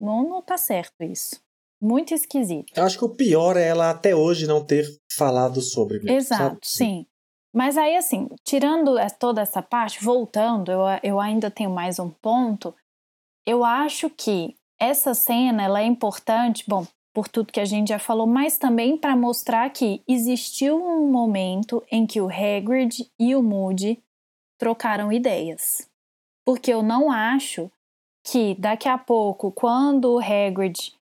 Não, 0.00 0.28
não 0.28 0.42
tá 0.42 0.58
certo 0.58 1.02
isso. 1.02 1.40
Muito 1.82 2.12
esquisito. 2.12 2.72
Eu 2.76 2.84
acho 2.84 2.98
que 2.98 3.04
o 3.04 3.16
pior 3.16 3.56
é 3.56 3.66
ela 3.66 3.90
até 3.90 4.14
hoje 4.14 4.46
não 4.46 4.64
ter 4.64 4.86
falado 5.16 5.62
sobre. 5.62 5.98
mesmo, 5.98 6.10
Exato, 6.10 6.42
sabe? 6.42 6.58
sim. 6.62 7.06
Mas 7.54 7.76
aí, 7.76 7.96
assim, 7.96 8.28
tirando 8.44 8.96
toda 9.18 9.40
essa 9.40 9.60
parte, 9.60 10.04
voltando, 10.04 10.70
eu, 10.70 10.80
eu 11.02 11.20
ainda 11.20 11.50
tenho 11.50 11.70
mais 11.70 11.98
um 11.98 12.08
ponto. 12.08 12.74
Eu 13.44 13.64
acho 13.64 14.08
que 14.08 14.54
essa 14.78 15.14
cena 15.14 15.62
ela 15.62 15.80
é 15.80 15.84
importante. 15.84 16.64
Bom, 16.68 16.86
por 17.12 17.28
tudo 17.28 17.52
que 17.52 17.60
a 17.60 17.64
gente 17.64 17.88
já 17.88 17.98
falou, 17.98 18.26
mas 18.26 18.56
também 18.56 18.96
para 18.96 19.16
mostrar 19.16 19.68
que 19.70 20.02
existiu 20.06 20.76
um 20.76 21.10
momento 21.10 21.82
em 21.90 22.06
que 22.06 22.20
o 22.20 22.28
Hagrid 22.28 23.10
e 23.18 23.34
o 23.34 23.42
Moody 23.42 24.00
trocaram 24.58 25.12
ideias. 25.12 25.88
Porque 26.44 26.72
eu 26.72 26.82
não 26.82 27.10
acho 27.10 27.70
que 28.24 28.54
daqui 28.54 28.88
a 28.88 28.98
pouco, 28.98 29.50
quando 29.50 30.14
o 30.14 30.20
Hagrid 30.20 30.94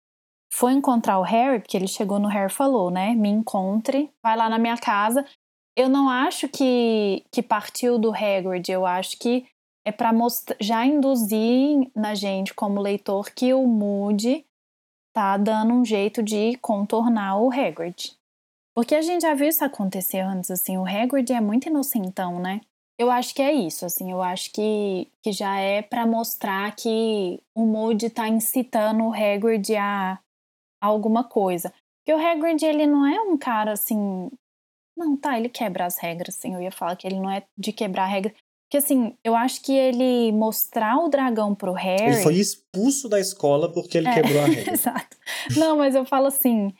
foi 0.51 0.73
encontrar 0.73 1.19
o 1.19 1.23
Harry, 1.23 1.59
porque 1.59 1.75
ele 1.75 1.87
chegou 1.87 2.19
no 2.19 2.29
Harry 2.29 2.51
e 2.51 2.55
falou, 2.55 2.89
né? 2.89 3.13
Me 3.13 3.29
encontre, 3.29 4.09
vai 4.23 4.35
lá 4.37 4.49
na 4.49 4.57
minha 4.57 4.77
casa. 4.77 5.25
Eu 5.77 5.87
não 5.87 6.09
acho 6.09 6.49
que, 6.49 7.23
que 7.31 7.43
partiu 7.43 7.99
do 7.99 8.11
Hagrid, 8.11 8.71
eu 8.71 8.83
acho 8.83 9.15
que 9.19 9.45
é 9.85 9.91
para 9.91 10.11
já 10.59 10.83
induzir 10.83 11.91
na 11.95 12.15
gente, 12.15 12.51
como 12.51 12.81
leitor, 12.81 13.29
que 13.29 13.53
o 13.53 13.67
Moody 13.67 14.43
tá 15.13 15.37
dando 15.37 15.75
um 15.75 15.85
jeito 15.85 16.23
de 16.23 16.57
contornar 16.57 17.39
o 17.39 17.51
Hagrid. 17.51 18.17
Porque 18.75 18.95
a 18.95 19.01
gente 19.03 19.21
já 19.21 19.35
viu 19.35 19.47
isso 19.47 19.63
acontecer 19.63 20.19
antes, 20.19 20.49
assim, 20.49 20.79
o 20.79 20.85
Hagrid 20.85 21.31
é 21.31 21.39
muito 21.39 21.69
inocentão, 21.69 22.39
né? 22.39 22.59
Eu 22.99 23.11
acho 23.11 23.35
que 23.35 23.41
é 23.43 23.53
isso, 23.53 23.85
assim, 23.85 24.11
eu 24.11 24.23
acho 24.23 24.51
que, 24.51 25.07
que 25.21 25.31
já 25.31 25.59
é 25.59 25.83
para 25.83 26.07
mostrar 26.07 26.75
que 26.75 27.39
o 27.55 27.67
Moody 27.67 28.09
tá 28.09 28.27
incitando 28.27 29.03
o 29.03 29.13
Hagrid 29.13 29.75
a, 29.75 30.13
a 30.81 30.87
alguma 30.87 31.23
coisa. 31.23 31.71
Porque 31.99 32.19
o 32.19 32.27
Hagrid, 32.27 32.65
ele 32.65 32.87
não 32.87 33.05
é 33.05 33.21
um 33.21 33.37
cara, 33.37 33.73
assim... 33.73 34.31
Não, 34.97 35.15
tá, 35.15 35.37
ele 35.37 35.47
quebra 35.47 35.85
as 35.85 35.99
regras, 35.99 36.35
assim, 36.35 36.55
eu 36.55 36.61
ia 36.61 36.71
falar 36.71 36.95
que 36.95 37.05
ele 37.05 37.19
não 37.19 37.29
é 37.29 37.43
de 37.55 37.71
quebrar 37.71 38.03
a 38.03 38.07
regra, 38.07 38.33
porque 38.67 38.77
assim, 38.77 39.15
eu 39.23 39.33
acho 39.33 39.61
que 39.61 39.71
ele 39.71 40.31
mostrar 40.33 40.97
o 40.97 41.07
dragão 41.07 41.55
pro 41.55 41.71
Harry. 41.71 42.15
Ele 42.15 42.23
foi 42.23 42.35
expulso 42.35 43.07
da 43.07 43.17
escola 43.17 43.71
porque 43.71 43.97
ele 43.97 44.09
é, 44.09 44.13
quebrou 44.13 44.41
a 44.41 44.45
regra. 44.47 44.73
Exato. 44.73 45.17
Não, 45.55 45.77
mas 45.77 45.95
eu 45.95 46.03
falo 46.03 46.27
assim: 46.27 46.73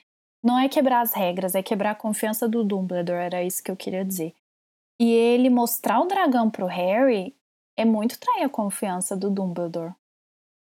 não 0.44 0.60
é 0.60 0.68
quebrar 0.68 1.00
as 1.02 1.14
regras, 1.14 1.56
é 1.56 1.64
quebrar 1.64 1.92
a 1.92 1.96
confiança 1.96 2.48
do 2.48 2.64
Dumbledore, 2.64 3.24
era 3.24 3.42
isso 3.42 3.64
que 3.64 3.72
eu 3.72 3.76
queria 3.78 4.04
dizer. 4.04 4.34
E 5.00 5.10
ele 5.12 5.50
mostrar 5.50 6.02
o 6.02 6.08
dragão 6.08 6.50
pro 6.50 6.66
Harry 6.66 7.34
é 7.78 7.86
muito 7.86 8.20
trair 8.20 8.44
a 8.44 8.50
confiança 8.50 9.16
do 9.16 9.30
Dumbledore. 9.30 9.94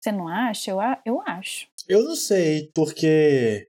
Você 0.02 0.10
não 0.10 0.26
acha? 0.26 0.72
Eu, 0.72 0.78
eu 1.04 1.22
acho. 1.24 1.68
Eu 1.86 2.02
não 2.02 2.16
sei, 2.16 2.68
porque 2.74 3.68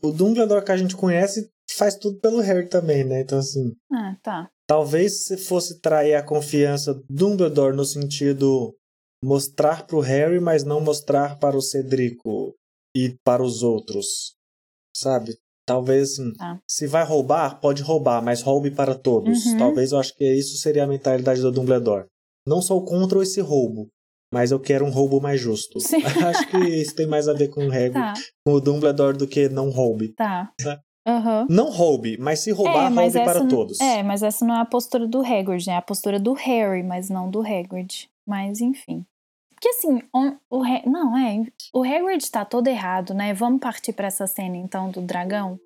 o 0.00 0.12
Dumbledore 0.12 0.64
que 0.64 0.70
a 0.70 0.76
gente 0.76 0.94
conhece 0.94 1.50
faz 1.76 1.94
tudo 1.94 2.18
pelo 2.18 2.40
Harry 2.40 2.68
também, 2.68 3.04
né? 3.04 3.20
Então, 3.20 3.38
assim. 3.38 3.72
Ah, 3.92 4.16
tá. 4.22 4.48
Talvez 4.66 5.24
se 5.24 5.36
fosse 5.36 5.80
trair 5.80 6.14
a 6.14 6.22
confiança 6.22 6.94
do 6.94 7.04
Dumbledore 7.08 7.76
no 7.76 7.84
sentido 7.84 8.74
mostrar 9.22 9.86
para 9.86 9.96
o 9.96 10.00
Harry, 10.00 10.40
mas 10.40 10.64
não 10.64 10.80
mostrar 10.80 11.38
para 11.38 11.56
o 11.56 11.62
Cedrico 11.62 12.54
e 12.94 13.14
para 13.24 13.42
os 13.42 13.62
outros, 13.62 14.34
sabe? 14.96 15.36
Talvez 15.66 16.12
assim, 16.12 16.32
ah. 16.40 16.58
se 16.68 16.86
vai 16.86 17.04
roubar, 17.04 17.60
pode 17.60 17.82
roubar, 17.82 18.22
mas 18.22 18.40
roube 18.40 18.70
para 18.70 18.94
todos. 18.94 19.44
Uhum. 19.46 19.58
Talvez 19.58 19.92
eu 19.92 19.98
acho 19.98 20.14
que 20.14 20.24
isso 20.24 20.56
seria 20.58 20.84
a 20.84 20.86
mentalidade 20.86 21.40
do 21.40 21.50
Dumbledore. 21.50 22.06
Não 22.46 22.62
sou 22.62 22.84
contra 22.84 23.20
esse 23.20 23.40
roubo, 23.40 23.88
mas 24.32 24.52
eu 24.52 24.60
quero 24.60 24.84
um 24.84 24.90
roubo 24.90 25.20
mais 25.20 25.40
justo. 25.40 25.78
acho 26.24 26.48
que 26.48 26.58
isso 26.58 26.94
tem 26.94 27.06
mais 27.06 27.26
a 27.26 27.32
ver 27.32 27.48
com 27.48 27.66
o 27.66 27.70
Harry, 27.70 27.92
tá. 27.92 28.14
com 28.46 28.52
o 28.52 28.60
Dumbledore 28.60 29.18
do 29.18 29.26
que 29.26 29.48
não 29.48 29.70
roube. 29.70 30.14
Tá. 30.14 30.52
Uhum. 31.06 31.46
Não 31.48 31.70
roube, 31.70 32.16
mas 32.18 32.40
se 32.40 32.50
roubar, 32.50 32.86
é, 32.86 32.90
mas 32.90 33.14
roube 33.14 33.30
para 33.30 33.46
todos. 33.46 33.80
É, 33.80 34.02
mas 34.02 34.22
essa 34.22 34.44
não 34.44 34.56
é 34.56 34.60
a 34.60 34.64
postura 34.64 35.06
do 35.06 35.20
Hagrid, 35.20 35.66
né? 35.66 35.74
É 35.74 35.76
a 35.76 35.82
postura 35.82 36.18
do 36.18 36.32
Harry, 36.32 36.82
mas 36.82 37.08
não 37.08 37.30
do 37.30 37.40
Hagrid. 37.40 38.10
Mas 38.26 38.60
enfim. 38.60 39.06
Porque 39.54 39.68
assim, 39.68 40.02
o, 40.12 40.58
o 40.58 40.64
não 40.84 41.16
é, 41.16 41.46
o 41.72 41.82
Hagrid 41.82 42.30
tá 42.30 42.44
todo 42.44 42.66
errado, 42.66 43.14
né? 43.14 43.32
Vamos 43.32 43.60
partir 43.60 43.92
para 43.92 44.08
essa 44.08 44.26
cena 44.26 44.56
então 44.56 44.90
do 44.90 45.00
dragão. 45.00 45.58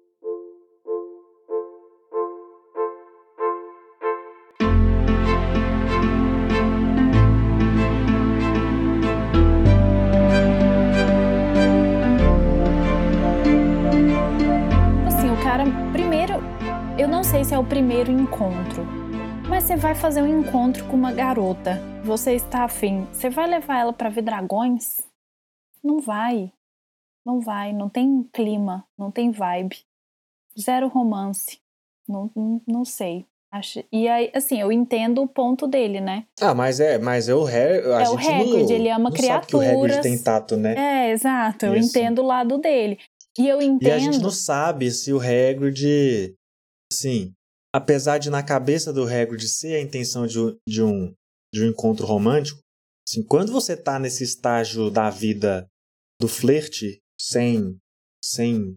Sei 17.41 17.45
se 17.45 17.55
é 17.55 17.59
o 17.59 17.65
primeiro 17.65 18.13
encontro, 18.13 18.85
mas 19.49 19.65
você 19.65 19.75
vai 19.75 19.95
fazer 19.95 20.21
um 20.21 20.41
encontro 20.41 20.85
com 20.85 20.95
uma 20.95 21.11
garota, 21.11 21.81
você 22.05 22.35
está 22.35 22.65
afim, 22.65 23.07
você 23.11 23.31
vai 23.31 23.49
levar 23.49 23.81
ela 23.81 23.95
para 23.95 24.11
ver 24.11 24.21
dragões? 24.21 25.01
Não 25.83 26.01
vai. 26.01 26.53
Não 27.25 27.41
vai, 27.41 27.73
não 27.73 27.89
tem 27.89 28.29
clima, 28.31 28.85
não 28.99 29.11
tem 29.11 29.31
vibe. 29.31 29.79
Zero 30.59 30.89
romance. 30.89 31.59
Não, 32.07 32.31
não, 32.37 32.61
não 32.67 32.85
sei. 32.85 33.25
Acho, 33.51 33.83
e 33.91 34.07
aí, 34.07 34.31
assim, 34.35 34.61
eu 34.61 34.71
entendo 34.71 35.23
o 35.23 35.29
ponto 35.29 35.67
dele, 35.67 35.99
né? 35.99 36.27
Ah, 36.43 36.55
mas 36.55 36.79
é, 36.79 36.99
mas 36.99 37.27
é 37.27 37.35
o 37.35 37.45
Harry. 37.45 37.91
A 37.91 38.03
é 38.03 38.09
o 38.11 38.19
Hagrid, 38.19 38.71
ele 38.71 38.91
ama 38.91 39.05
não 39.05 39.17
criaturas. 39.17 39.47
Sabe 39.47 39.47
que 39.47 39.57
o 39.57 39.83
Hagrid 39.83 40.03
tem 40.03 40.23
tato, 40.23 40.57
né? 40.59 40.75
É, 40.77 41.13
exato. 41.13 41.65
Eu 41.65 41.75
Isso. 41.75 41.89
entendo 41.89 42.21
o 42.21 42.27
lado 42.27 42.59
dele. 42.59 42.99
E 43.39 43.49
eu 43.49 43.63
entendo. 43.63 43.89
E 43.89 43.93
a 43.93 43.99
gente 43.99 44.19
não 44.19 44.31
sabe 44.31 44.91
se 44.91 45.11
o 45.11 45.19
Hagrid 45.19 46.39
Sim. 46.93 47.33
Apesar 47.73 48.19
de 48.19 48.31
na 48.31 48.43
cabeça 48.43 48.93
do 48.93 49.05
Hagrid 49.05 49.49
ser 49.49 49.77
a 49.77 49.81
intenção 49.81 50.27
de, 50.27 50.39
de, 50.67 50.83
um, 50.83 51.15
de 51.55 51.65
um 51.65 51.69
encontro 51.69 52.05
romântico, 52.05 52.61
assim, 53.09 53.23
quando 53.23 53.53
você 53.53 53.77
tá 53.77 53.99
nesse 53.99 54.25
estágio 54.25 54.91
da 54.91 55.09
vida 55.09 55.69
do 56.21 56.27
flerte, 56.27 57.01
sem, 57.21 57.79
sem 58.23 58.77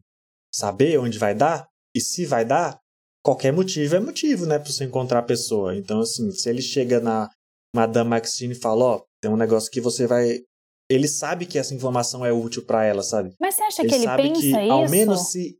saber 0.53 0.99
onde 0.99 1.17
vai 1.17 1.33
dar, 1.33 1.67
e 1.95 1.99
se 1.99 2.25
vai 2.25 2.45
dar, 2.45 2.79
qualquer 3.23 3.51
motivo 3.51 3.95
é 3.95 3.99
motivo, 3.99 4.45
né, 4.45 4.59
pra 4.59 4.71
você 4.71 4.83
encontrar 4.83 5.19
a 5.19 5.23
pessoa. 5.23 5.75
Então, 5.75 5.99
assim, 5.99 6.29
se 6.31 6.49
ele 6.49 6.61
chega 6.61 6.99
na 6.99 7.29
Madame 7.75 8.11
Maxine 8.11 8.53
e 8.53 8.59
fala, 8.59 8.85
ó, 8.85 8.95
oh, 8.97 9.05
tem 9.21 9.31
um 9.31 9.37
negócio 9.37 9.71
que 9.71 9.81
você 9.81 10.05
vai... 10.05 10.41
Ele 10.89 11.07
sabe 11.07 11.45
que 11.45 11.57
essa 11.57 11.73
informação 11.73 12.25
é 12.25 12.31
útil 12.31 12.63
para 12.65 12.85
ela, 12.85 13.01
sabe? 13.01 13.33
Mas 13.39 13.55
você 13.55 13.63
acha 13.63 13.81
ele 13.81 13.89
que 13.89 13.95
ele 13.95 14.05
pensa 14.05 14.41
que, 14.41 14.47
isso? 14.47 14.71
Ao 14.71 14.89
menos 14.89 15.31
se 15.31 15.57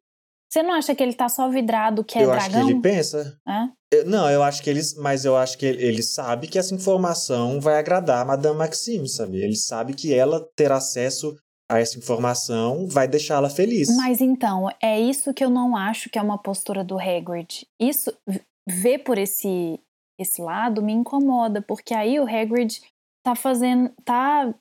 você 0.53 0.61
não 0.61 0.73
acha 0.73 0.93
que 0.93 1.01
ele 1.01 1.13
tá 1.13 1.27
só 1.27 1.49
vidrado 1.49 2.03
que 2.03 2.19
é 2.19 2.23
eu 2.23 2.27
dragão? 2.27 2.45
Eu 2.45 2.57
acho 2.57 2.67
que 2.67 2.71
ele 2.73 2.81
pensa. 2.81 3.39
É? 3.47 4.03
não, 4.03 4.29
eu 4.29 4.43
acho 4.43 4.61
que 4.61 4.69
ele. 4.69 4.81
Mas 4.97 5.25
eu 5.25 5.35
acho 5.35 5.57
que 5.57 5.65
ele, 5.65 5.83
ele, 5.83 6.03
sabe 6.03 6.47
que 6.47 6.59
essa 6.59 6.75
informação 6.75 7.59
vai 7.59 7.79
agradar 7.79 8.21
a 8.21 8.25
Madame 8.25 8.59
Maxime, 8.59 9.09
sabe? 9.09 9.41
Ele 9.41 9.55
sabe 9.55 9.95
que 9.95 10.13
ela 10.13 10.47
ter 10.55 10.71
acesso 10.71 11.35
a 11.71 11.79
essa 11.79 11.97
informação 11.97 12.87
vai 12.87 13.07
deixá-la 13.07 13.49
feliz. 13.49 13.89
Mas 13.97 14.21
então, 14.21 14.69
é 14.79 14.99
isso 14.99 15.33
que 15.33 15.43
eu 15.43 15.49
não 15.49 15.75
acho 15.75 16.07
que 16.07 16.19
é 16.19 16.21
uma 16.21 16.37
postura 16.37 16.83
do 16.83 16.99
Hagrid. 16.99 17.65
Isso, 17.81 18.15
ver 18.69 18.99
por 18.99 19.17
esse, 19.17 19.79
esse 20.19 20.39
lado 20.39 20.83
me 20.83 20.93
incomoda, 20.93 21.63
porque 21.63 21.95
aí 21.95 22.19
o 22.19 22.27
Hagrid 22.27 22.79
tá 23.25 23.33
fazendo. 23.33 23.91
tá 24.05 24.53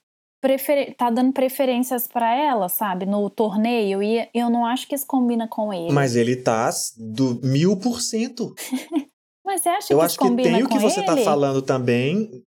prefer... 0.42 0.94
tá 0.96 1.08
dando 1.08 1.32
preferências 1.32 2.06
para 2.06 2.34
ela, 2.34 2.68
sabe? 2.68 3.06
No 3.06 3.30
torneio. 3.30 4.02
E 4.02 4.28
eu 4.34 4.50
não 4.50 4.66
acho 4.66 4.86
que 4.86 4.94
isso 4.94 5.06
combina 5.06 5.48
com 5.48 5.72
ele. 5.72 5.92
Mas 5.92 6.16
ele 6.16 6.36
tá 6.36 6.68
do 6.98 7.40
mil 7.42 7.76
por 7.76 8.02
cento. 8.02 8.54
Mas 9.46 9.62
você 9.62 9.68
acha 9.68 9.92
eu 9.92 9.98
que 9.98 10.04
acho 10.04 10.18
que 10.18 10.36
tem 10.36 10.62
o 10.62 10.68
que 10.68 10.78
você 10.78 11.02
tá 11.02 11.16
falando 11.16 11.62
também. 11.62 12.42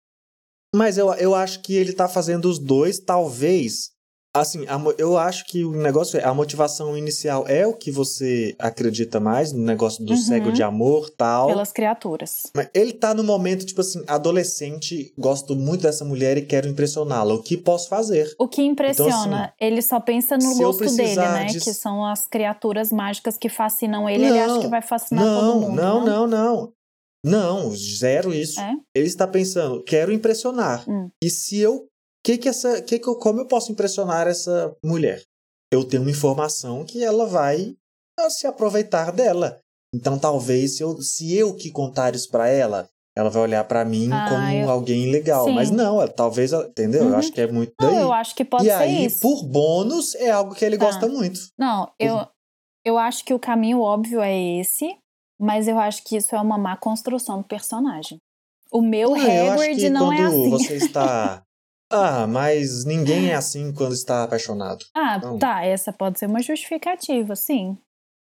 Mas 0.76 0.98
eu, 0.98 1.14
eu 1.14 1.36
acho 1.36 1.62
que 1.62 1.76
ele 1.76 1.94
tá 1.94 2.08
fazendo 2.08 2.46
os 2.46 2.58
dois, 2.58 3.00
talvez, 3.00 3.92
Assim, 4.36 4.66
a, 4.68 4.82
eu 4.98 5.16
acho 5.16 5.46
que 5.46 5.64
o 5.64 5.72
negócio 5.74 6.20
é 6.20 6.24
a 6.24 6.34
motivação 6.34 6.98
inicial 6.98 7.48
é 7.48 7.68
o 7.68 7.74
que 7.74 7.92
você 7.92 8.56
acredita 8.58 9.20
mais 9.20 9.52
no 9.52 9.64
negócio 9.64 10.04
do 10.04 10.14
uhum. 10.14 10.18
cego 10.18 10.52
de 10.52 10.64
amor 10.64 11.10
tal. 11.12 11.48
Pelas 11.48 11.72
criaturas. 11.72 12.50
Mas 12.56 12.68
ele 12.74 12.94
tá 12.94 13.14
no 13.14 13.24
momento, 13.24 13.64
tipo 13.64 13.82
assim, 13.82 14.04
adolescente, 14.08 15.14
gosto 15.18 15.56
muito 15.56 15.82
dessa 15.82 16.04
mulher 16.04 16.36
e 16.38 16.42
quero 16.42 16.68
impressioná-la. 16.68 17.36
O 17.36 17.44
que 17.44 17.56
posso 17.56 17.88
fazer? 17.88 18.34
O 18.40 18.48
que 18.48 18.64
impressiona, 18.64 19.12
então, 19.12 19.36
assim, 19.36 19.54
ele 19.60 19.82
só 19.84 20.00
pensa 20.00 20.36
no 20.36 20.58
gosto 20.58 20.96
dele, 20.96 21.16
né? 21.16 21.46
De... 21.46 21.60
Que 21.60 21.74
são 21.74 22.04
as 22.04 22.28
criaturas 22.28 22.92
mágicas 22.92 23.38
que 23.38 23.50
fascinam 23.50 24.10
ele, 24.10 24.28
não, 24.28 24.36
ele 24.36 24.40
acha 24.40 24.60
que 24.60 24.68
vai 24.68 24.82
fascinar 24.82 25.24
não, 25.24 25.42
todo 25.42 25.62
mundo. 25.62 25.76
Não, 25.76 26.06
não, 26.06 26.28
não, 26.28 26.28
não. 26.28 26.74
Não, 27.26 27.72
zero 27.72 28.34
isso. 28.34 28.60
É? 28.60 28.74
Ele 28.94 29.08
está 29.08 29.26
pensando, 29.26 29.82
quero 29.84 30.12
impressionar. 30.12 30.84
Hum. 30.90 31.10
E 31.24 31.30
se 31.30 31.58
eu 31.58 31.88
que 32.24 32.38
que 32.38 32.50
essa, 32.50 32.82
que 32.82 33.00
que 33.00 33.08
eu, 33.08 33.16
como 33.16 33.42
eu 33.42 33.48
posso 33.48 33.72
impressionar 33.72 34.28
essa 34.28 34.76
mulher? 34.84 35.22
Eu 35.72 35.84
tenho 35.84 36.04
uma 36.04 36.12
informação 36.12 36.86
que 36.86 37.04
ela 37.04 37.26
vai 37.26 37.76
ah, 38.20 38.30
se 38.30 38.48
aproveitar 38.48 39.12
dela. 39.12 39.60
Então 39.94 40.18
talvez 40.18 40.78
se 40.78 40.84
eu, 40.84 41.02
se 41.02 41.36
eu 41.36 41.56
que 41.56 41.70
contar 41.70 42.16
isso 42.16 42.30
para 42.30 42.48
ela, 42.48 42.88
ela 43.16 43.30
vai 43.30 43.44
olhar 43.44 43.64
para 43.66 43.86
mim 43.86 44.10
ah, 44.12 44.26
como 44.28 44.50
eu... 44.50 44.70
alguém 44.70 45.12
legal. 45.12 45.46
Sim. 45.46 45.54
Mas 45.54 45.70
não, 45.70 46.02
ela, 46.02 46.12
talvez, 46.12 46.52
entendeu? 46.52 47.04
Uhum. 47.04 47.10
Eu 47.10 47.18
acho 47.18 47.32
que 47.32 47.42
é 47.42 47.52
muito 47.52 47.74
daí. 47.80 47.92
Não, 47.92 48.02
eu 48.02 48.14
acho 48.14 48.36
que 48.36 48.44
pode 48.44 48.64
e 48.66 48.68
ser 48.68 48.74
aí, 48.74 49.06
isso. 49.06 49.20
por 49.20 49.44
bônus, 49.44 50.16
é 50.16 50.32
algo 50.32 50.56
que 50.56 50.66
ele 50.66 50.78
tá. 50.78 50.86
gosta 50.86 51.08
muito. 51.08 51.40
Não, 51.58 51.92
eu, 52.00 52.28
eu 52.84 52.98
acho 52.98 53.24
que 53.24 53.34
o 53.34 53.40
caminho 53.40 53.82
óbvio 53.82 54.20
é 54.20 54.60
esse, 54.60 54.98
mas 55.40 55.68
eu 55.68 55.78
acho 55.78 56.04
que 56.04 56.16
isso 56.16 56.36
é 56.36 56.42
uma 56.42 56.58
má 56.58 56.76
construção 56.76 57.40
do 57.40 57.44
personagem. 57.48 58.18
O 58.72 58.82
meu 58.82 59.12
não, 59.12 59.52
Hagrid 59.52 59.90
não 59.90 60.12
é 60.12 60.24
assim. 60.24 60.50
Você 60.50 60.76
está 60.78 61.44
Ah, 61.94 62.26
mas 62.26 62.86
ninguém 62.86 63.30
é 63.30 63.36
assim 63.36 63.72
quando 63.72 63.94
está 63.94 64.24
apaixonado. 64.24 64.84
Ah, 64.96 65.20
Não. 65.20 65.38
tá, 65.38 65.64
essa 65.64 65.94
pode 65.94 66.18
ser 66.18 66.26
uma 66.26 66.42
justificativa, 66.42 67.36
sim. 67.36 67.78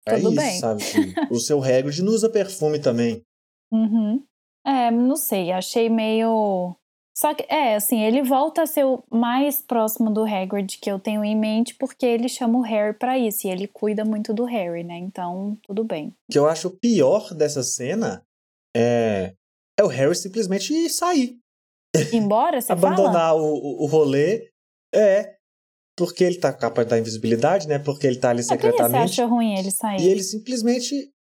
É 0.06 0.15
Tudo 0.15 0.30
isso, 0.30 0.36
bem. 0.41 0.60
sabe? 0.60 0.82
o 1.30 1.39
seu 1.39 1.63
Hagrid 1.63 2.02
não 2.02 2.12
usa 2.12 2.28
perfume 2.28 2.80
também. 2.80 3.21
Uhum. 3.71 4.24
É, 4.65 4.89
não 4.89 5.15
sei, 5.15 5.52
achei 5.52 5.89
meio. 5.89 6.76
Só 7.15 7.34
que, 7.36 7.45
é, 7.50 7.76
assim, 7.76 8.02
ele 8.02 8.24
volta 8.24 8.63
a 8.63 8.65
ser 8.65 8.84
o 8.86 9.04
mais 9.12 9.62
próximo 9.62 10.10
do 10.12 10.24
Hagrid 10.24 10.80
que 10.80 10.89
eu 10.89 10.97
tenho 10.97 11.24
em 11.24 11.38
mente, 11.38 11.76
porque 11.76 12.06
ele 12.06 12.28
chama 12.28 12.58
o 12.58 12.63
Harry 12.63 12.97
pra 12.97 13.19
isso, 13.19 13.45
e 13.45 13.52
ele 13.52 13.67
cuida 13.67 14.04
muito 14.04 14.34
do 14.34 14.45
Harry, 14.45 14.84
né? 14.84 14.97
Então, 14.97 15.56
tudo 15.62 15.84
bem. 15.84 16.08
O 16.08 16.32
que 16.32 16.39
eu 16.39 16.47
acho 16.47 16.69
pior 16.71 17.32
dessa 17.34 17.62
cena 17.62 18.24
é, 18.76 19.36
é 19.78 19.84
o 19.84 19.88
Harry 19.88 20.15
simplesmente 20.15 20.89
sair. 20.89 21.38
Embora, 22.14 22.60
você 22.62 22.76
fala? 22.76 22.94
abandonar 22.94 23.36
o, 23.36 23.40
o, 23.44 23.84
o 23.84 23.86
rolê. 23.88 24.50
É. 24.94 25.36
Porque 25.98 26.24
ele 26.24 26.40
tá 26.40 26.52
com 26.52 26.58
a 26.58 26.62
capa 26.62 26.86
da 26.86 26.98
invisibilidade, 26.98 27.68
né? 27.68 27.78
Porque 27.78 28.08
ele 28.08 28.18
tá 28.18 28.30
ali 28.30 28.42
É, 28.42 28.44
por 28.44 28.56
que 28.58 28.62
você 28.62 28.72
secretamente. 28.72 29.12
acha 29.12 29.26
ruim 29.26 29.58
ele 29.58 29.72
sair? 29.72 30.02
E 30.02 30.08
ele 30.10 30.24
simplesmente. 30.24 31.12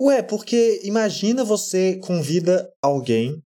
Ué, 0.00 0.22
porque 0.22 0.80
imagina 0.84 1.44
você 1.44 1.96
convida 1.98 2.72
alguém 2.82 3.42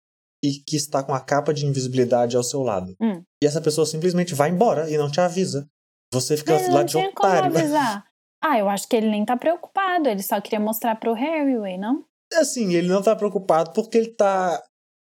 e 0.42 0.52
que 0.66 0.76
está 0.76 1.02
com 1.02 1.12
a 1.12 1.20
capa 1.20 1.52
de 1.52 1.66
invisibilidade 1.66 2.36
ao 2.36 2.42
seu 2.44 2.62
lado. 2.62 2.94
Hum. 3.00 3.22
E 3.42 3.46
essa 3.46 3.60
pessoa 3.60 3.84
simplesmente 3.84 4.34
vai 4.34 4.48
embora 4.50 4.88
e 4.88 4.96
não 4.96 5.10
te 5.10 5.20
avisa. 5.20 5.68
Você 6.14 6.36
fica 6.38 6.54
Mas 6.54 6.68
lá 6.68 6.74
não 6.74 6.84
de 6.84 6.92
tinha 6.92 7.12
como 7.12 7.28
otário. 7.32 7.56
avisar. 7.56 8.04
Ah, 8.40 8.56
eu 8.56 8.68
acho 8.68 8.86
que 8.88 8.94
ele 8.94 9.10
nem 9.10 9.24
tá 9.24 9.36
preocupado, 9.36 10.08
ele 10.08 10.22
só 10.22 10.40
queria 10.40 10.60
mostrar 10.60 10.94
pro 10.94 11.12
Harry, 11.12 11.76
não? 11.76 12.04
Assim, 12.34 12.72
ele 12.72 12.86
não 12.86 13.02
tá 13.02 13.16
preocupado 13.16 13.72
porque 13.72 13.98
ele 13.98 14.12
tá. 14.14 14.62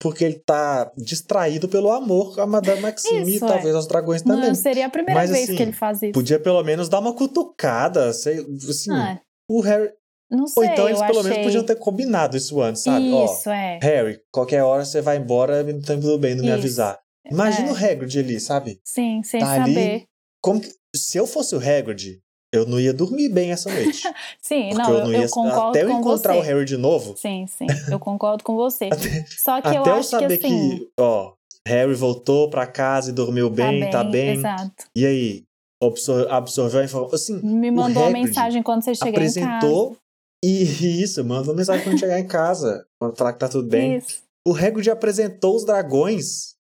Porque 0.03 0.25
ele 0.25 0.35
tá 0.45 0.91
distraído 0.97 1.69
pelo 1.69 1.89
amor 1.89 2.37
a 2.37 2.45
Madame 2.45 2.81
Maxime 2.81 3.31
e 3.31 3.37
é. 3.37 3.39
talvez 3.39 3.73
aos 3.73 3.87
dragões 3.87 4.21
também. 4.21 4.49
Não 4.49 4.53
seria 4.55 4.85
a 4.87 4.89
primeira 4.89 5.21
Mas, 5.21 5.31
vez 5.31 5.45
assim, 5.45 5.55
que 5.55 5.63
ele 5.63 5.71
faz 5.71 6.01
isso. 6.03 6.11
Podia 6.11 6.37
pelo 6.37 6.61
menos 6.61 6.89
dar 6.89 6.99
uma 6.99 7.13
cutucada. 7.13 8.11
Sei, 8.11 8.45
assim, 8.69 8.91
Ah, 8.91 9.21
o 9.49 9.61
Harry. 9.61 9.91
não 10.29 10.45
sei, 10.45 10.61
Ou 10.61 10.69
então 10.69 10.87
eles 10.89 10.99
eu 10.99 11.07
pelo 11.07 11.19
achei... 11.19 11.31
menos 11.31 11.45
podiam 11.45 11.63
ter 11.63 11.75
combinado 11.77 12.35
isso 12.35 12.61
antes, 12.61 12.83
sabe? 12.83 13.05
Isso, 13.07 13.49
é. 13.49 13.79
Ó, 13.81 13.85
Harry, 13.85 14.19
qualquer 14.29 14.61
hora 14.63 14.83
você 14.83 14.99
vai 15.01 15.15
embora, 15.15 15.63
não 15.63 15.79
tá 15.81 15.93
tudo 15.95 16.17
bem, 16.17 16.35
não 16.35 16.43
me 16.43 16.49
Isso. 16.49 16.57
avisar. 16.59 16.99
Imagina 17.31 17.69
É. 17.69 17.71
o 17.71 17.75
Hagrid 17.75 18.19
ali, 18.19 18.39
sabe? 18.41 18.81
Sim, 18.83 19.21
sem 19.23 19.39
Tá 19.39 19.53
ali, 19.63 19.73
saber. 19.73 20.03
Como 20.41 20.59
que- 20.59 20.73
se 20.93 21.17
eu 21.17 21.25
fosse 21.25 21.55
o 21.55 21.59
Hagrid, 21.59 22.19
eu 22.53 22.65
não 22.65 22.79
ia 22.79 22.93
dormir 22.93 23.27
bem 23.29 23.51
essa 23.51 23.69
noite. 23.73 24.03
Sim, 24.41 24.73
não, 24.73 24.89
eu 24.91 24.97
eu, 24.99 25.03
não 25.05 25.13
eu 25.13 25.21
ia. 25.21 25.29
concordo 25.29 25.69
até 25.69 25.83
eu 25.83 25.89
encontrar 25.89 26.33
você. 26.33 26.39
o 26.39 26.41
Harry 26.43 26.65
de 26.65 26.77
novo, 26.77 27.15
Sim, 27.17 27.45
sim, 27.47 27.67
eu 27.91 27.99
concordo 27.99 28.43
com 28.43 28.55
você. 28.55 28.85
até, 28.93 29.25
Só 29.27 29.59
que 29.61 29.67
até 29.67 29.77
eu 29.79 29.85
eu, 29.85 29.93
acho 29.95 30.09
saber 30.09 30.37
que 30.37 30.45
assim, 30.45 30.77
que, 30.79 30.89
ó, 30.99 31.33
Harry 31.67 31.93
voltou 31.95 32.49
pra 32.49 32.65
casa 32.67 33.09
e 33.09 33.13
dormiu 33.13 33.49
bem, 33.49 33.89
tá 33.89 34.03
bem. 34.03 34.37
Exato. 34.37 34.85
E 34.95 35.05
aí, 35.05 35.43
absor- 35.81 36.27
absorveu 36.29 36.81
a 36.81 36.83
informação. 36.85 37.15
Assim, 37.15 37.41
Me 37.45 37.71
mandou 37.71 38.03
uma 38.03 38.11
mensagem 38.11 38.61
quando 38.61 38.83
você 38.83 38.93
chegar 38.93 39.09
em 39.09 39.13
apresentou 39.15 39.97
e 40.43 40.63
isso, 41.01 41.23
manda 41.23 41.49
uma 41.49 41.55
mensagem 41.55 41.83
quando 41.83 41.99
chegar 41.99 42.19
em 42.19 42.27
casa, 42.27 42.85
quando 42.99 43.17
falar 43.17 43.33
que 43.33 43.39
tá 43.39 43.47
tudo 43.49 43.69
casa. 43.69 43.81
bem. 43.81 43.97
Isso. 43.97 44.21
O 44.45 44.53
Hagrid 44.53 44.89
apresentou 44.91 45.55
os 45.55 45.65
dragões 45.65 46.53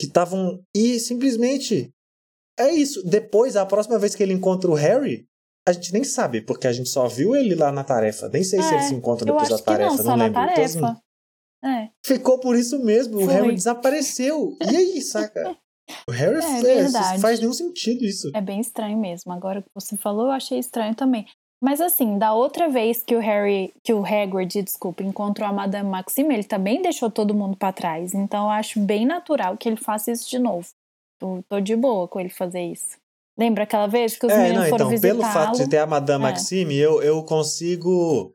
que 0.00 0.06
estavam 0.06 0.62
e 0.74 1.00
simplesmente 1.00 1.90
é 2.58 2.70
isso. 2.70 3.04
Depois, 3.04 3.56
a 3.56 3.66
próxima 3.66 3.98
vez 3.98 4.14
que 4.14 4.22
ele 4.22 4.32
encontra 4.32 4.70
o 4.70 4.74
Harry, 4.74 5.26
a 5.66 5.72
gente 5.72 5.92
nem 5.92 6.04
sabe, 6.04 6.40
porque 6.42 6.66
a 6.66 6.72
gente 6.72 6.88
só 6.88 7.06
viu 7.08 7.34
ele 7.34 7.54
lá 7.54 7.72
na 7.72 7.82
tarefa. 7.84 8.28
Nem 8.28 8.44
sei 8.44 8.60
se 8.62 8.70
É, 8.72 8.74
ele 8.76 8.82
se 8.84 8.94
encontra 8.94 9.24
depois 9.24 9.48
da 9.48 9.58
tarefa, 9.58 10.02
não, 10.02 10.16
na 10.16 10.24
lembro. 10.26 10.40
Então, 10.42 10.64
assim, 10.64 10.80
tarefa. 10.80 11.00
É, 11.64 11.88
ficou 12.04 12.38
por 12.38 12.54
isso 12.56 12.78
mesmo. 12.84 13.16
O 13.18 13.24
Foi. 13.24 13.32
Harry 13.34 13.54
desapareceu. 13.54 14.56
E 14.70 14.76
aí, 14.76 15.00
saca? 15.02 15.56
O 16.08 16.12
Harry 16.12 16.36
É, 16.36 16.80
é, 16.86 17.18
faz 17.18 17.40
nenhum 17.40 17.52
sentido 17.52 18.06
isso. 18.06 18.30
é 18.34 18.40
bem 18.40 18.58
estranho 18.58 18.96
mesmo. 18.96 19.30
Agora 19.30 19.60
que 19.60 19.68
você 19.74 19.98
falou, 19.98 20.26
eu 20.26 20.30
achei 20.32 20.58
estranho 20.58 20.94
também. 20.94 21.26
Mas 21.62 21.78
assim, 21.78 22.16
da 22.18 22.32
outra 22.32 22.70
vez 22.70 23.02
que 23.02 23.14
o 23.14 23.20
Harry, 23.20 23.70
que 23.82 23.92
o 23.92 24.02
Hagrid, 24.04 24.62
desculpa, 24.62 25.02
encontrou 25.02 25.46
a 25.46 25.52
Madame 25.52 25.88
Maxime, 25.88 26.32
ele 26.34 26.44
também 26.44 26.80
deixou 26.80 27.10
todo 27.10 27.34
mundo 27.34 27.54
pra 27.56 27.70
trás. 27.70 28.14
Então 28.14 28.44
eu 28.44 28.50
acho 28.50 28.80
bem 28.80 29.04
natural 29.04 29.58
que 29.58 29.68
ele 29.68 29.76
faça 29.76 30.10
isso 30.10 30.28
de 30.28 30.38
novo. 30.38 30.66
Tô, 31.20 31.42
tô 31.50 31.60
de 31.60 31.76
boa 31.76 32.08
com 32.08 32.18
ele 32.18 32.30
fazer 32.30 32.62
isso. 32.64 32.96
Lembra 33.38 33.64
aquela 33.64 33.86
vez 33.86 34.16
que 34.16 34.26
os 34.26 34.32
É, 34.32 34.36
meninos 34.38 34.62
não, 34.62 34.68
foram 34.70 34.86
então, 34.92 35.00
pelo 35.00 35.22
fato 35.22 35.58
de 35.58 35.68
ter 35.68 35.78
a 35.78 35.86
Madame 35.86 36.24
É. 36.24 36.28
Maxime, 36.28 36.76
eu, 36.76 37.02
eu 37.02 37.22
consigo. 37.24 38.32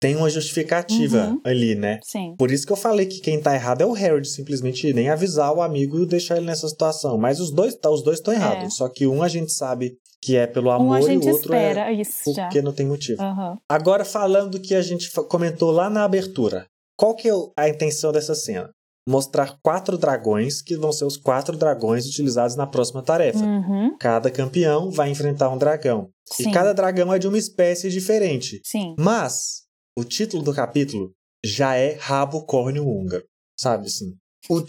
Tem 0.00 0.16
uma 0.16 0.28
justificativa 0.28 1.28
Uhum. 1.28 1.40
ali, 1.44 1.76
né? 1.76 2.00
Sim. 2.02 2.34
Por 2.36 2.50
isso 2.50 2.66
que 2.66 2.72
eu 2.72 2.76
falei 2.76 3.06
que 3.06 3.20
quem 3.20 3.40
tá 3.40 3.54
errado 3.54 3.82
é 3.82 3.86
o 3.86 3.94
Harold, 3.94 4.28
simplesmente 4.28 4.92
nem 4.92 5.08
avisar 5.08 5.54
o 5.54 5.62
amigo 5.62 6.02
e 6.02 6.06
deixar 6.06 6.36
ele 6.36 6.46
nessa 6.46 6.68
situação. 6.68 7.16
Mas 7.16 7.38
os 7.38 7.52
dois 7.52 7.74
tá, 7.76 7.88
os 7.88 8.02
dois 8.02 8.18
estão 8.18 8.34
errados. 8.34 8.64
É. 8.64 8.70
Só 8.70 8.88
que 8.88 9.06
um 9.06 9.22
a 9.22 9.28
gente 9.28 9.52
sabe 9.52 9.96
que 10.20 10.36
é 10.36 10.46
pelo 10.46 10.70
Um 10.70 10.72
amor 10.72 11.02
gente 11.02 11.24
e 11.24 11.30
o 11.30 11.32
outro 11.34 11.54
é 11.54 11.92
isso 11.92 12.32
já. 12.34 12.44
porque 12.46 12.60
não 12.60 12.72
tem 12.72 12.84
motivo. 12.84 13.22
Aham. 13.22 13.56
Agora 13.68 14.04
falando 14.04 14.50
do 14.50 14.60
que 14.60 14.74
a 14.74 14.82
gente 14.82 15.08
comentou 15.28 15.70
lá 15.70 15.88
na 15.88 16.02
abertura. 16.04 16.66
Qual 16.96 17.14
que 17.14 17.28
é 17.28 17.32
a 17.56 17.68
intenção 17.68 18.10
dessa 18.12 18.34
cena? 18.34 18.70
Mostrar 19.08 19.58
quatro 19.62 19.98
dragões 19.98 20.62
que 20.62 20.76
vão 20.76 20.92
ser 20.92 21.04
os 21.04 21.16
quatro 21.16 21.56
dragões 21.56 22.06
utilizados 22.06 22.54
na 22.54 22.66
próxima 22.66 23.02
tarefa. 23.02 23.40
Uhum. 23.44 23.96
Cada 23.98 24.30
campeão 24.30 24.90
vai 24.90 25.10
enfrentar 25.10 25.50
um 25.50 25.58
dragão. 25.58 26.08
Sim. 26.32 26.48
E 26.48 26.52
cada 26.52 26.72
dragão 26.72 27.12
é 27.12 27.18
de 27.18 27.26
uma 27.26 27.36
espécie 27.38 27.90
diferente. 27.90 28.60
Sim. 28.64 28.94
Mas 28.98 29.62
o 29.98 30.04
título 30.04 30.42
do 30.42 30.54
capítulo 30.54 31.10
já 31.44 31.74
é 31.74 31.96
Rabo 31.98 32.44
Córneo 32.46 32.86
Húngaro, 32.88 33.24
sabe 33.58 33.86
assim? 33.88 34.14
O- 34.48 34.62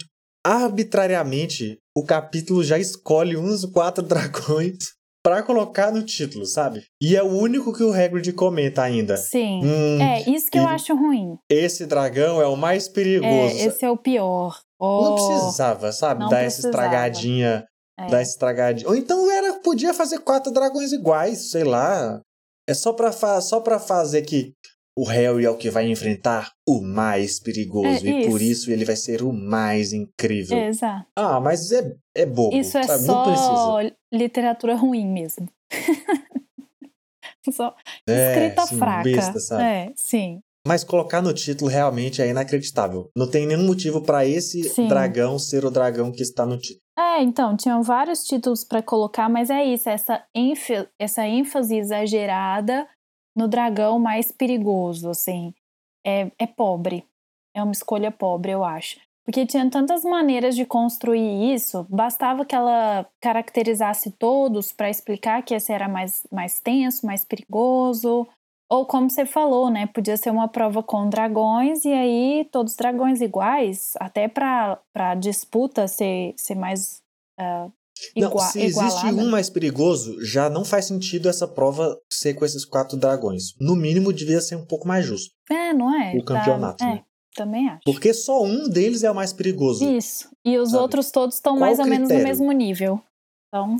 arbitrariamente, 0.44 1.78
o 1.96 2.02
capítulo 2.04 2.64
já 2.64 2.78
escolhe 2.78 3.36
uns 3.36 3.64
quatro 3.64 4.02
dragões 4.06 4.76
pra 5.24 5.42
colocar 5.42 5.90
no 5.90 6.02
título, 6.02 6.44
sabe? 6.44 6.84
E 7.00 7.16
é 7.16 7.22
o 7.22 7.28
único 7.28 7.72
que 7.72 7.82
o 7.82 7.92
Hagrid 7.92 8.30
comenta 8.34 8.82
ainda. 8.82 9.16
Sim. 9.16 9.60
Hum, 9.64 10.00
É, 10.00 10.20
isso 10.30 10.50
que 10.50 10.58
eu 10.58 10.68
acho 10.68 10.94
ruim. 10.94 11.38
esse 11.50 11.86
dragão 11.86 12.42
é 12.42 12.46
o 12.46 12.56
mais 12.56 12.86
perigoso. 12.88 13.56
É, 13.56 13.64
esse 13.64 13.84
é 13.84 13.90
o 13.90 13.96
pior. 13.96 14.60
Não 14.80 15.14
Oh, 15.14 15.14
precisava, 15.14 15.90
sabe? 15.92 16.20
não 16.20 16.28
dar 16.28 16.42
essa 16.42 16.60
precisava. 16.60 16.84
estragadinha. 16.84 17.66
é. 17.98 18.06
Dar 18.10 18.20
essa 18.20 18.32
estragadinha. 18.32 18.88
Ou 18.88 18.94
então 18.94 19.30
era, 19.30 19.54
podia 19.60 19.94
fazer 19.94 20.18
quatro 20.18 20.52
dragões 20.52 20.92
iguais, 20.92 21.50
sei 21.50 21.64
lá. 21.64 22.20
É 22.68 22.74
só 22.74 22.92
pra, 22.92 23.10
fa 23.12 23.40
só 23.40 23.60
pra 23.60 23.78
fazer 23.78 24.22
que 24.22 24.52
o 24.96 25.04
Harry 25.04 25.44
é 25.44 25.50
o 25.50 25.56
que 25.56 25.70
vai 25.70 25.90
enfrentar 25.90 26.52
o 26.68 26.80
mais 26.80 27.40
perigoso. 27.40 28.06
É, 28.06 28.10
e 28.10 28.26
por 28.28 28.40
isso. 28.40 28.52
isso 28.52 28.70
ele 28.70 28.84
vai 28.84 28.96
ser 28.96 29.22
o 29.22 29.32
mais 29.32 29.92
incrível. 29.92 30.58
Exato. 30.58 31.06
Ah, 31.16 31.40
mas 31.40 31.72
é, 31.72 31.96
é 32.16 32.24
bobo. 32.24 32.56
Isso 32.56 32.78
é 32.78 32.82
sabe? 32.84 33.04
Só 33.04 33.78
literatura 34.12 34.74
ruim 34.76 35.06
mesmo. 35.06 35.48
só 37.52 37.74
É, 38.08 38.32
escrita 38.32 38.66
sim, 38.66 38.78
fraca. 38.78 39.02
besta, 39.02 39.40
sabe? 39.40 39.62
É, 39.62 39.92
sim. 39.96 40.40
Mas 40.66 40.82
colocar 40.82 41.20
no 41.20 41.34
título 41.34 41.70
realmente 41.70 42.22
é 42.22 42.28
inacreditável. 42.28 43.10
Não 43.14 43.30
tem 43.30 43.46
nenhum 43.46 43.66
motivo 43.66 44.00
pra 44.00 44.24
esse 44.24 44.64
Sim. 44.64 44.88
dragão 44.88 45.38
ser 45.38 45.62
o 45.62 45.70
dragão 45.70 46.10
que 46.10 46.22
está 46.22 46.46
no 46.46 46.56
título. 46.56 46.80
É, 46.98 47.20
então, 47.20 47.54
tinham 47.54 47.82
vários 47.82 48.24
títulos 48.24 48.64
pra 48.64 48.80
colocar, 48.80 49.28
mas 49.28 49.50
é 49.50 49.62
isso, 49.62 49.90
essa, 49.90 50.24
essa 50.98 51.26
ênfase 51.26 51.76
exagerada 51.76 52.88
no 53.36 53.48
dragão 53.48 53.98
mais 53.98 54.30
perigoso, 54.30 55.10
assim. 55.10 55.54
É, 56.06 56.30
é 56.38 56.46
pobre. 56.46 57.04
É 57.54 57.62
uma 57.62 57.72
escolha 57.72 58.10
pobre, 58.10 58.52
eu 58.52 58.64
acho. 58.64 59.00
Porque 59.24 59.46
tinha 59.46 59.68
tantas 59.70 60.04
maneiras 60.04 60.54
de 60.54 60.66
construir 60.66 61.54
isso, 61.54 61.86
bastava 61.88 62.44
que 62.44 62.54
ela 62.54 63.06
caracterizasse 63.22 64.10
todos 64.12 64.70
pra 64.70 64.90
explicar 64.90 65.42
que 65.42 65.54
esse 65.54 65.72
era 65.72 65.88
mais, 65.88 66.26
mais 66.30 66.60
tenso, 66.60 67.06
mais 67.06 67.24
perigoso. 67.24 68.28
Ou 68.70 68.84
como 68.84 69.08
você 69.08 69.24
falou, 69.24 69.70
né? 69.70 69.86
Podia 69.86 70.16
ser 70.16 70.30
uma 70.30 70.48
prova 70.48 70.82
com 70.82 71.08
dragões 71.08 71.84
e 71.86 71.92
aí 71.92 72.48
todos 72.52 72.76
dragões 72.76 73.22
iguais, 73.22 73.94
até 73.98 74.28
pra, 74.28 74.78
pra 74.92 75.14
disputa 75.14 75.88
ser, 75.88 76.34
ser 76.36 76.54
mais 76.54 77.02
ah, 77.38 77.68
Não, 78.16 78.38
se 78.38 78.60
existe 78.60 79.06
um 79.06 79.28
mais 79.30 79.48
perigoso, 79.50 80.16
já 80.24 80.48
não 80.50 80.64
faz 80.64 80.86
sentido 80.86 81.28
essa 81.28 81.46
prova 81.46 81.98
ser 82.10 82.34
com 82.34 82.44
esses 82.44 82.64
quatro 82.64 82.96
dragões. 82.96 83.54
No 83.60 83.74
mínimo, 83.76 84.12
devia 84.12 84.40
ser 84.40 84.56
um 84.56 84.64
pouco 84.66 84.86
mais 84.88 85.04
justo. 85.04 85.32
É, 85.50 85.72
não 85.72 85.94
é? 85.94 86.16
o 86.16 86.24
campeonato, 86.24 86.78
Tá, 86.78 86.86
né? 86.86 87.02
É, 87.02 87.04
também 87.36 87.68
acho. 87.68 87.80
Porque 87.84 88.12
só 88.14 88.42
um 88.42 88.68
deles 88.68 89.02
é 89.04 89.10
o 89.10 89.14
mais 89.14 89.32
perigoso. 89.32 89.84
Isso. 89.88 90.28
E 90.44 90.56
os 90.58 90.70
Sabe? 90.70 90.82
outros 90.82 91.10
todos 91.10 91.34
estão 91.36 91.58
mais 91.58 91.78
ou 91.78 91.84
menos 91.86 92.08
no 92.08 92.14
critério? 92.14 92.28
mesmo 92.28 92.52
nível. 92.52 93.00
Então, 93.48 93.76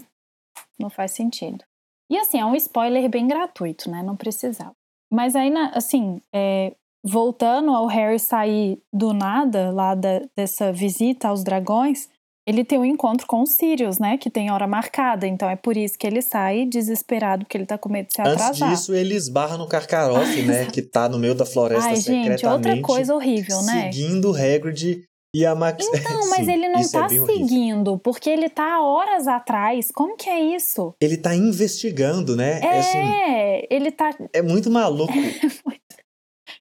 não 0.78 0.90
faz 0.90 1.12
sentido. 1.12 1.64
E 2.10 2.18
assim, 2.18 2.38
é 2.38 2.44
um 2.44 2.54
spoiler 2.54 3.08
bem 3.08 3.26
gratuito, 3.26 3.90
né? 3.90 4.02
Não 4.02 4.16
precisava. 4.16 4.72
Mas 5.12 5.34
aí, 5.36 5.52
assim, 5.72 6.20
é, 6.34 6.74
voltando 7.04 7.70
ao 7.70 7.86
Harry 7.86 8.18
sair 8.18 8.82
do 8.92 9.12
nada, 9.12 9.70
lá 9.70 9.94
da- 9.94 10.22
dessa 10.36 10.72
visita 10.72 11.28
aos 11.28 11.42
dragões, 11.44 12.08
ele 12.46 12.64
tem 12.64 12.78
um 12.78 12.84
encontro 12.84 13.26
com 13.26 13.42
o 13.42 13.46
Sirius, 13.46 13.98
né? 13.98 14.18
Que 14.18 14.28
tem 14.28 14.50
hora 14.50 14.66
marcada. 14.66 15.26
Então 15.26 15.48
é 15.48 15.56
por 15.56 15.76
isso 15.76 15.98
que 15.98 16.06
ele 16.06 16.20
sai 16.20 16.66
desesperado, 16.66 17.44
porque 17.44 17.56
ele 17.56 17.66
tá 17.66 17.78
com 17.78 17.88
medo 17.88 18.08
de 18.08 18.14
se 18.14 18.20
Antes 18.20 18.32
atrasar. 18.34 18.70
disso, 18.70 18.94
ele 18.94 19.14
esbarra 19.14 19.56
no 19.56 19.66
Karkaroff, 19.66 20.42
né? 20.42 20.66
Que 20.72 20.82
tá 20.82 21.08
no 21.08 21.18
meio 21.18 21.34
da 21.34 21.46
floresta 21.46 21.88
Ai, 21.88 21.96
gente, 21.96 22.32
secretamente. 22.32 22.46
outra 22.46 22.82
coisa 22.82 23.14
horrível, 23.14 23.62
né? 23.62 23.90
Seguindo 23.92 24.30
o 24.30 24.34
Hagrid 24.34 25.04
E 25.34 25.46
a 25.46 25.54
Max. 25.54 25.86
Então, 25.86 26.20
mas 26.28 26.44
Sim, 26.44 26.52
ele 26.52 26.68
não 26.68 26.80
é 26.80 26.88
tá 26.88 27.06
horrível. 27.06 27.26
seguindo, 27.26 27.98
porque 27.98 28.28
ele 28.28 28.48
tá 28.50 28.80
horas 28.82 29.26
atrás. 29.26 29.90
Como 29.92 30.16
que 30.16 30.28
é 30.28 30.40
isso? 30.40 30.94
Ele 31.00 31.16
tá 31.16 31.34
investigando, 31.34 32.36
né? 32.36 32.60
É, 32.60 32.78
assim, 32.78 33.66
ele 33.70 33.90
tá. 33.90 34.10
é 34.32 34.42
muito 34.42 34.70
maluco. 34.70 35.12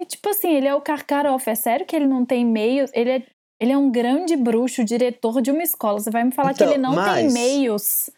E, 0.00 0.04
tipo 0.04 0.28
assim, 0.28 0.54
ele 0.54 0.66
é 0.66 0.74
o 0.74 0.80
Karkaroff. 0.80 1.48
É 1.48 1.54
sério 1.54 1.86
que 1.86 1.96
ele 1.96 2.06
não 2.06 2.24
tem 2.24 2.42
e-mails? 2.42 2.90
Ele 2.92 3.10
é, 3.10 3.22
ele 3.60 3.72
é 3.72 3.78
um 3.78 3.90
grande 3.90 4.36
bruxo, 4.36 4.84
diretor 4.84 5.40
de 5.40 5.50
uma 5.50 5.62
escola. 5.62 5.98
Você 5.98 6.10
vai 6.10 6.24
me 6.24 6.32
falar 6.32 6.52
Então, 6.52 6.66
que 6.66 6.74
ele 6.74 6.82
não 6.82 6.94
tem 6.94 7.04
mas- 7.04 7.34
e-mails 7.34 8.10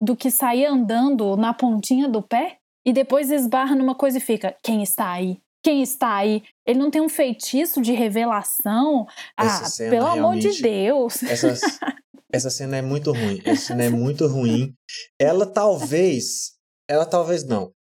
do 0.00 0.16
que 0.16 0.30
sair 0.30 0.66
andando 0.66 1.36
na 1.36 1.52
pontinha 1.52 2.08
do 2.08 2.22
pé? 2.22 2.58
E 2.86 2.92
depois 2.92 3.30
esbarra 3.30 3.74
numa 3.74 3.94
coisa 3.94 4.18
e 4.18 4.20
fica: 4.20 4.56
quem 4.62 4.82
está 4.82 5.10
aí? 5.10 5.38
Quem 5.62 5.82
está 5.82 6.14
aí? 6.14 6.44
Ele 6.64 6.78
não 6.78 6.90
tem 6.90 7.00
um 7.00 7.08
feitiço 7.08 7.82
de 7.82 7.92
revelação? 7.92 9.06
Essa 9.36 9.64
ah, 9.64 9.68
cena 9.68 9.90
pelo 9.90 10.06
amor 10.06 10.36
de 10.36 10.62
Deus. 10.62 11.22
Essa, 11.24 11.48
essa 12.32 12.50
cena 12.50 12.76
é 12.76 12.82
muito 12.82 13.10
ruim. 13.12 13.42
Essa 13.44 13.66
cena 13.66 13.84
é 13.84 13.90
muito 13.90 14.28
ruim. 14.28 14.72
Ela 15.20 15.44
talvez. 15.44 16.54
Ela 16.88 17.04
talvez 17.04 17.44
não. 17.44 17.72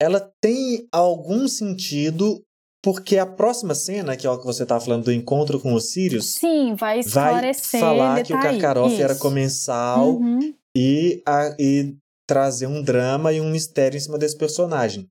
Ela 0.00 0.32
tem 0.40 0.88
algum 0.90 1.46
sentido, 1.46 2.42
porque 2.84 3.16
a 3.18 3.24
próxima 3.26 3.74
cena, 3.74 4.14
que 4.16 4.26
é 4.26 4.30
o 4.30 4.38
que 4.38 4.44
você 4.44 4.64
tá 4.66 4.78
falando 4.78 5.04
do 5.04 5.12
encontro 5.12 5.58
com 5.58 5.72
os 5.74 5.90
Sirius, 5.90 6.34
Sim, 6.34 6.74
vai 6.74 6.96
vai 6.96 6.98
esclarecer. 7.00 7.80
falar 7.80 8.18
ele 8.18 8.26
que 8.26 8.32
tá 8.34 8.38
o 8.38 8.42
Karkaroff 8.42 8.94
aí. 8.94 9.00
era 9.02 9.14
comensal 9.14 10.10
Uhum. 10.16 10.54
e, 10.76 11.22
a- 11.26 11.56
e 11.58 11.96
trazer 12.28 12.66
um 12.66 12.82
drama 12.82 13.32
e 13.32 13.40
um 13.40 13.50
mistério 13.50 13.96
em 13.96 14.00
cima 14.00 14.18
desse 14.18 14.36
personagem. 14.36 15.08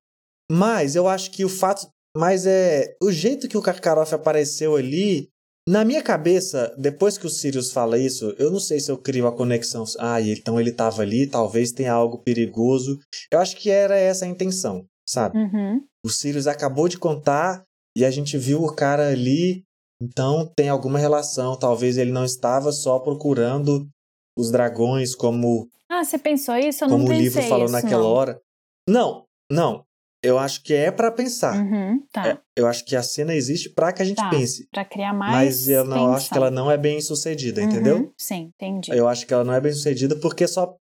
Mas 0.50 0.94
eu 0.94 1.08
acho 1.08 1.30
que 1.32 1.44
o 1.44 1.48
fato. 1.48 1.88
Mas 2.16 2.46
é. 2.46 2.94
O 3.02 3.10
jeito 3.10 3.48
que 3.48 3.56
o 3.58 3.62
Karkaroff 3.62 4.14
apareceu 4.14 4.76
ali. 4.76 5.28
Na 5.66 5.82
minha 5.82 6.02
cabeça, 6.02 6.74
depois 6.78 7.16
que 7.16 7.26
o 7.26 7.30
Sirius 7.30 7.72
fala 7.72 7.98
isso, 7.98 8.34
eu 8.38 8.50
não 8.50 8.60
sei 8.60 8.78
se 8.78 8.90
eu 8.92 8.98
crio 8.98 9.26
a 9.26 9.32
conexão. 9.32 9.82
Ah, 9.98 10.20
então 10.20 10.60
ele 10.60 10.70
tava 10.70 11.00
ali, 11.00 11.26
talvez 11.26 11.72
tenha 11.72 11.90
algo 11.92 12.18
perigoso. 12.18 12.98
Eu 13.32 13.38
acho 13.40 13.56
que 13.56 13.70
era 13.70 13.96
essa 13.96 14.26
a 14.26 14.28
intenção, 14.28 14.84
sabe? 15.08 15.38
Uhum. 15.38 15.82
O 16.04 16.10
Sirius 16.10 16.46
acabou 16.46 16.86
de 16.88 16.98
contar 16.98 17.64
e 17.96 18.04
a 18.04 18.10
gente 18.10 18.36
viu 18.36 18.62
o 18.62 18.74
cara 18.74 19.08
ali, 19.08 19.64
então 20.02 20.46
tem 20.54 20.68
alguma 20.68 20.98
relação. 20.98 21.58
Talvez 21.58 21.96
ele 21.96 22.12
não 22.12 22.24
estava 22.24 22.72
só 22.72 22.98
procurando 22.98 23.88
os 24.36 24.50
dragões 24.50 25.14
como 25.14 25.68
Ah, 25.88 26.04
você 26.04 26.18
pensou 26.18 26.56
isso? 26.56 26.84
Eu 26.84 26.88
como 26.88 27.04
não 27.04 27.10
o 27.10 27.18
livro 27.18 27.40
falou 27.42 27.64
isso, 27.64 27.72
naquela 27.72 28.02
não. 28.02 28.10
hora. 28.10 28.40
Não, 28.88 29.24
não. 29.50 29.84
Eu 30.22 30.38
acho 30.38 30.62
que 30.62 30.72
é 30.72 30.90
pra 30.90 31.10
pensar. 31.10 31.54
Uhum, 31.54 32.02
tá. 32.10 32.28
É, 32.28 32.38
eu 32.56 32.66
acho 32.66 32.84
que 32.84 32.96
a 32.96 33.02
cena 33.02 33.34
existe 33.34 33.68
pra 33.68 33.92
que 33.92 34.00
a 34.00 34.04
gente 34.04 34.16
Tá, 34.16 34.30
pense. 34.30 34.66
Pra 34.70 34.84
criar 34.84 35.12
mais 35.12 35.32
Mas 35.32 35.68
eu 35.68 35.84
não 35.84 36.12
acho 36.14 36.30
que 36.30 36.36
ela 36.36 36.50
não 36.50 36.70
é 36.70 36.78
bem 36.78 37.00
sucedida, 37.00 37.62
entendeu? 37.62 37.96
Uhum, 37.98 38.12
sim, 38.18 38.50
entendi. 38.54 38.90
Eu 38.90 39.06
acho 39.06 39.26
que 39.26 39.34
ela 39.34 39.44
não 39.44 39.52
é 39.52 39.60
bem 39.60 39.72
sucedida 39.72 40.16
porque 40.16 40.46
só 40.48 40.76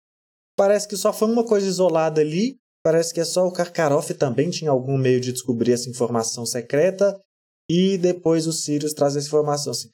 parece 0.57 0.87
que 0.87 0.95
só 0.95 1.11
foi 1.11 1.29
uma 1.29 1.45
coisa 1.45 1.67
isolada 1.67 2.21
ali. 2.21 2.57
Parece 2.83 3.13
que 3.13 3.19
é 3.21 3.25
só 3.25 3.47
o 3.47 3.51
Karkaroff 3.51 4.13
também 4.13 4.49
tinha 4.49 4.69
algum 4.69 4.97
meio 4.97 5.21
de 5.21 5.31
descobrir 5.31 5.71
essa 5.71 5.89
informação 5.89 6.45
secreta 6.45 7.17
e 7.69 7.97
depois 7.97 8.45
o 8.45 8.51
Sirius 8.51 8.93
traz 8.93 9.15
essa 9.15 9.27
informação 9.27 9.71
assim. 9.71 9.89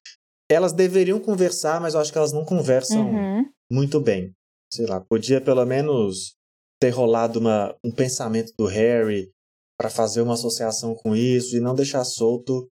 Elas 0.52 0.74
deveriam 0.74 1.20
conversar, 1.20 1.80
mas 1.80 1.94
eu 1.94 2.00
acho 2.00 2.12
que 2.12 2.18
elas 2.18 2.34
não 2.34 2.44
conversam 2.44 3.08
Uhum. 3.12 3.46
muito 3.72 4.00
bem. 4.02 4.32
Sei 4.74 4.88
lá, 4.88 5.00
podia 5.00 5.40
pelo 5.40 5.64
menos 5.66 6.34
ter 6.82 6.90
rolado 6.90 7.40
uma, 7.40 7.76
um 7.84 7.92
pensamento 7.92 8.52
do 8.58 8.66
Harry 8.66 9.30
para 9.78 9.90
fazer 9.90 10.22
uma 10.22 10.34
associação 10.34 10.96
com 10.96 11.16
isso 11.16 11.56
e 11.56 11.60
não 11.60 11.76
deixar 11.76 12.04
solto. 12.04 12.68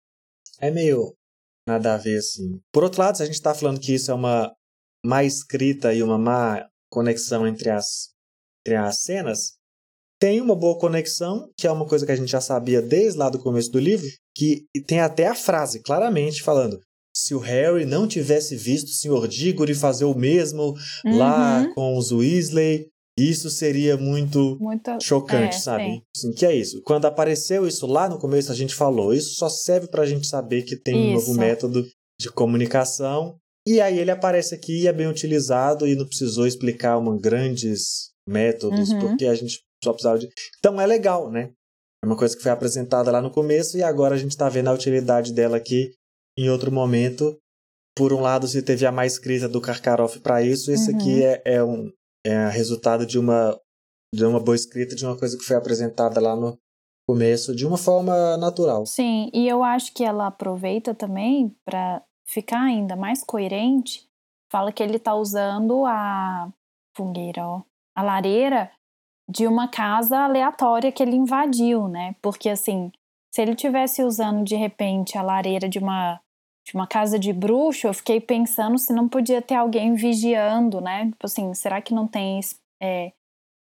É 0.61 0.71
meio 0.71 1.15
nada 1.69 1.95
a 1.95 1.97
ver 1.97 2.19
assim. 2.19 2.61
Por 2.73 2.85
outro 2.85 3.01
lado, 3.01 3.17
se 3.17 3.23
a 3.23 3.27
gente 3.27 3.43
tá 3.43 3.53
falando 3.55 3.81
que 3.81 3.95
isso 3.95 4.11
é 4.11 4.15
uma 4.15 4.55
má 5.05 5.25
escrita 5.25 5.93
e 5.93 6.03
uma 6.03 6.19
má 6.19 6.69
conexão 6.91 7.47
entre 7.47 7.71
as, 7.71 8.11
entre 8.65 8.77
as 8.77 9.01
cenas, 9.01 9.55
tem 10.25 10.41
uma 10.41 10.55
boa 10.57 10.79
conexão, 10.79 11.51
que 11.59 11.67
é 11.67 11.71
uma 11.71 11.85
coisa 11.87 12.07
que 12.07 12.13
a 12.13 12.17
gente 12.17 12.31
já 12.31 12.41
sabia 12.41 12.81
desde 12.81 13.19
lá 13.19 13.29
do 13.29 13.39
começo 13.39 13.71
do 13.71 13.79
livro, 13.79 14.07
que 14.35 14.65
tem 14.87 15.01
até 15.01 15.27
a 15.27 15.35
frase 15.35 15.81
claramente 15.83 16.43
falando: 16.43 16.81
se 17.15 17.35
o 17.35 17.39
Harry 17.39 17.85
não 17.85 18.09
tivesse 18.09 18.57
visto 18.57 18.89
o 18.89 18.93
Sr. 19.23 19.29
Diggory 19.29 19.75
fazer 19.75 20.05
o 20.07 20.15
mesmo 20.15 20.75
lá 21.05 21.61
Uhum. 21.63 21.75
com 21.75 21.97
os 21.99 22.11
Weasley, 22.11 22.87
isso 23.19 23.51
seria 23.51 23.97
muito 23.97 24.57
Muito 24.59 24.91
chocante, 25.03 25.57
é, 25.57 25.61
sabe? 25.61 26.03
sim. 26.17 26.33
Que 26.33 26.47
é 26.47 26.57
isso. 26.57 26.81
Quando 26.83 27.05
apareceu 27.05 27.67
isso 27.67 27.87
lá 27.87 28.09
no 28.09 28.19
começo, 28.19 28.51
a 28.51 28.55
gente 28.55 28.75
falou, 28.75 29.13
isso 29.13 29.35
só 29.35 29.49
serve 29.49 29.89
pra 29.89 30.07
gente 30.07 30.27
saber 30.27 30.63
que 30.63 30.75
tem 30.75 30.95
um 30.97 31.13
novo 31.13 31.31
Isso. 31.33 31.39
método 31.39 31.87
de 32.21 32.31
comunicação. 32.33 33.37
E 33.69 33.81
aí 33.81 33.99
ele 33.99 34.11
aparece 34.11 34.55
aqui 34.55 34.81
e 34.83 34.87
é 34.89 34.93
bem 34.93 35.07
utilizado 35.07 35.87
e 35.87 35.95
não 35.95 36.07
precisou 36.07 36.47
explicar 36.47 36.99
uma 36.99 37.17
grandes 37.17 38.11
métodos, 38.29 38.91
Uhum. 38.91 39.01
porque 39.01 39.27
a 39.27 39.35
gente 39.35 39.61
só 39.85 39.93
precisava 39.93 40.19
de. 40.19 40.29
Então 40.59 40.81
é 40.81 40.87
legal, 40.87 41.31
né? 41.31 41.53
É 42.03 42.07
uma 42.07 42.17
coisa 42.17 42.37
que 42.37 42.43
foi 42.43 42.53
apresentada 42.53 43.11
lá 43.11 43.21
no 43.23 43.31
começo 43.31 43.79
e 43.79 43.83
agora 43.83 44.15
a 44.15 44.19
gente 44.19 44.37
tá 44.37 44.49
vendo 44.49 44.69
a 44.69 44.73
utilidade 44.75 45.33
dela 45.33 45.57
aqui 45.57 45.93
em 46.37 46.51
outro 46.51 46.71
momento. 46.71 47.37
Por 47.97 48.13
um 48.13 48.21
lado, 48.21 48.47
se 48.49 48.61
teve 48.61 48.85
a 48.85 48.93
mais 48.93 49.13
escrita 49.15 49.49
do 49.49 49.61
Karkaroff 49.61 50.19
para 50.21 50.43
isso, 50.43 50.71
esse 50.73 50.91
Uhum. 50.91 50.97
aqui 50.97 51.23
é, 51.25 51.43
é 51.45 51.65
um 51.65 51.91
é 52.27 52.49
resultado 52.49 53.07
de 53.07 53.19
uma 53.19 53.59
de 54.15 54.25
uma 54.25 54.39
boa 54.41 54.55
escrita 54.55 54.95
de 54.95 55.05
uma 55.05 55.17
coisa 55.19 55.37
que 55.37 55.45
foi 55.45 55.57
apresentada 55.57 56.21
lá 56.21 56.37
no 56.37 56.57
começo 57.09 57.55
de 57.55 57.67
uma 57.67 57.77
forma 57.77 58.37
natural. 58.37 58.87
Sim, 58.87 59.31
e 59.35 59.49
eu 59.49 59.63
acho 59.65 59.93
que 59.93 60.05
ela 60.05 60.29
aproveita 60.29 60.95
também 60.95 61.55
pra 61.65 62.03
ficar 62.27 62.61
ainda 62.63 62.97
mais 62.97 63.23
coerente. 63.25 64.09
Fala 64.51 64.73
que 64.73 64.83
ele 64.83 64.99
tá 64.99 65.15
usando 65.15 65.85
a 65.85 66.49
fogueira, 66.97 67.45
ó, 67.47 67.63
a 67.97 68.03
lareira 68.03 68.71
de 69.29 69.47
uma 69.47 69.69
casa 69.69 70.19
aleatória 70.19 70.93
que 70.93 71.03
ele 71.03 71.17
invadiu, 71.17 71.89
né? 71.89 72.15
Porque 72.21 72.49
assim, 72.49 72.93
se 73.33 73.41
ele 73.43 73.55
tivesse 73.55 74.03
usando 74.03 74.45
de 74.45 74.55
repente 74.55 75.17
a 75.19 75.23
lareira 75.23 75.69
de 75.69 75.79
uma 75.79 76.21
de 76.67 76.73
uma 76.75 76.87
casa 76.87 77.19
de 77.19 77.31
bruxo, 77.31 77.87
eu 77.87 77.93
fiquei 77.93 78.19
pensando 78.21 78.79
se 78.79 78.91
não 78.91 79.07
podia 79.07 79.43
ter 79.43 79.55
alguém 79.55 79.95
vigiando, 79.95 80.81
né? 80.81 81.05
Tipo 81.11 81.27
assim, 81.27 81.53
será 81.53 81.83
que 81.83 81.93
não 81.93 82.09
tem 82.09 82.41
é, 82.81 83.13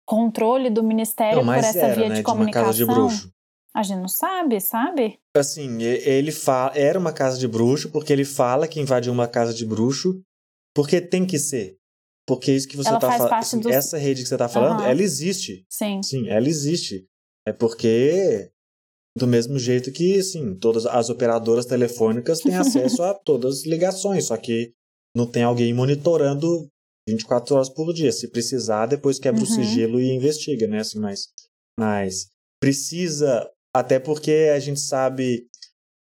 controle 0.04 0.70
do 0.72 0.84
ministério 0.84 1.44
Não, 1.44 1.54
por 1.54 1.64
essa 1.64 1.78
era, 1.78 1.96
via 1.96 2.10
né, 2.10 2.16
de 2.16 2.22
de 2.22 2.22
uma 2.22 2.34
comunicação? 2.34 2.66
casa 2.66 2.78
de 2.78 2.86
bruxo. 2.86 3.32
A 3.76 3.84
gente 3.84 4.00
não 4.00 4.08
sabe, 4.08 4.60
sabe? 4.60 5.20
Assim, 5.36 5.84
ele 5.84 6.32
fala, 6.32 6.76
era 6.76 6.98
uma 6.98 7.14
casa 7.14 7.38
de 7.38 7.48
bruxo 7.48 7.92
porque 7.92 8.12
ele 8.12 8.26
fala 8.26 8.68
que 8.68 8.80
invadiu 8.80 9.14
uma 9.14 9.28
casa 9.28 9.54
de 9.54 9.64
bruxo 9.64 10.20
porque 10.74 11.00
tem 11.00 11.26
que 11.26 11.38
ser. 11.38 11.78
Porque 12.28 12.52
isso 12.52 12.68
que 12.68 12.76
você 12.76 12.90
Ela 12.90 13.00
tá 13.00 13.10
falando, 13.12 13.34
assim, 13.34 13.60
dos- 13.60 13.72
essa 13.72 13.98
rede 13.98 14.22
que 14.22 14.28
você 14.30 14.38
tá 14.38 14.50
falando, 14.50 14.82
Aham. 14.82 14.90
ela 14.90 15.02
existe. 15.02 15.66
Sim. 15.70 16.04
Sim, 16.04 16.28
ela 16.28 16.48
existe. 16.48 17.08
É 17.48 17.54
porque 17.54 18.52
do 19.18 19.26
mesmo 19.26 19.58
jeito 19.58 19.92
que, 19.92 20.20
assim, 20.20 20.54
todas 20.56 20.86
as 20.86 21.10
operadoras 21.10 21.66
telefônicas 21.66 22.40
têm 22.42 22.56
acesso 22.56 23.02
a 23.02 23.14
todas 23.26 23.60
as 23.60 23.66
ligações, 23.66 24.26
só 24.26 24.36
que 24.38 24.74
não 25.16 25.26
tem 25.26 25.42
alguém 25.44 25.74
monitorando 25.74 26.68
24 27.10 27.56
horas 27.56 27.70
por 27.70 27.94
dia. 27.94 28.12
Se 28.12 28.28
precisar, 28.30 28.86
depois 28.88 29.18
quebra 29.18 29.42
o 29.42 29.48
Uhum. 29.48 29.50
sigilo 29.50 30.00
e 30.00 30.12
investiga, 30.12 30.68
né? 30.68 30.80
Assim, 30.82 31.00
mas, 31.00 31.30
mas 31.80 32.28
precisa, 32.62 33.50
até 33.74 34.00
porque 34.00 34.52
a 34.54 34.60
gente 34.60 34.82
sabe. 34.82 35.48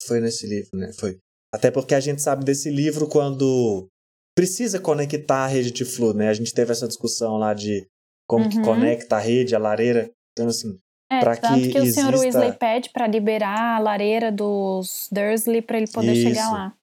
Foi 0.04 0.20
nesse 0.20 0.46
livro, 0.46 0.78
né? 0.78 0.92
Foi. 0.94 1.18
Até 1.54 1.72
porque 1.72 1.96
a 1.96 2.00
gente 2.02 2.22
sabe 2.22 2.44
desse 2.46 2.70
livro 2.70 3.08
quando 3.08 3.88
precisa 4.38 4.80
conectar 4.80 5.38
a 5.46 5.48
rede 5.48 5.72
de 5.72 5.84
flu, 5.84 6.14
né? 6.14 6.30
A 6.30 6.34
gente 6.34 6.54
teve 6.54 6.72
essa 6.72 6.88
discussão 6.88 7.38
lá 7.38 7.56
de 7.56 7.88
como 8.30 8.48
que 8.48 8.58
Uhum. 8.58 8.64
conecta 8.64 9.16
a 9.16 9.20
rede, 9.20 9.56
a 9.56 9.60
lareira. 9.60 10.12
Então, 10.32 10.48
assim, 10.48 10.78
É, 11.12 11.20
tanto 11.22 11.42
que 11.64 11.72
que, 11.72 11.80
o 11.80 11.84
exista- 11.84 12.16
Weasley 12.16 12.54
pede 12.54 12.92
pra 12.92 13.08
liberar 13.08 13.78
a 13.78 13.80
lareira 13.80 14.32
dos 14.32 15.08
Dursley 15.12 15.62
pra 15.64 15.78
ele 15.78 15.88
poder 15.92 16.14
chegar 16.16 16.44
Isso. 16.44 16.52
lá. 16.54 16.74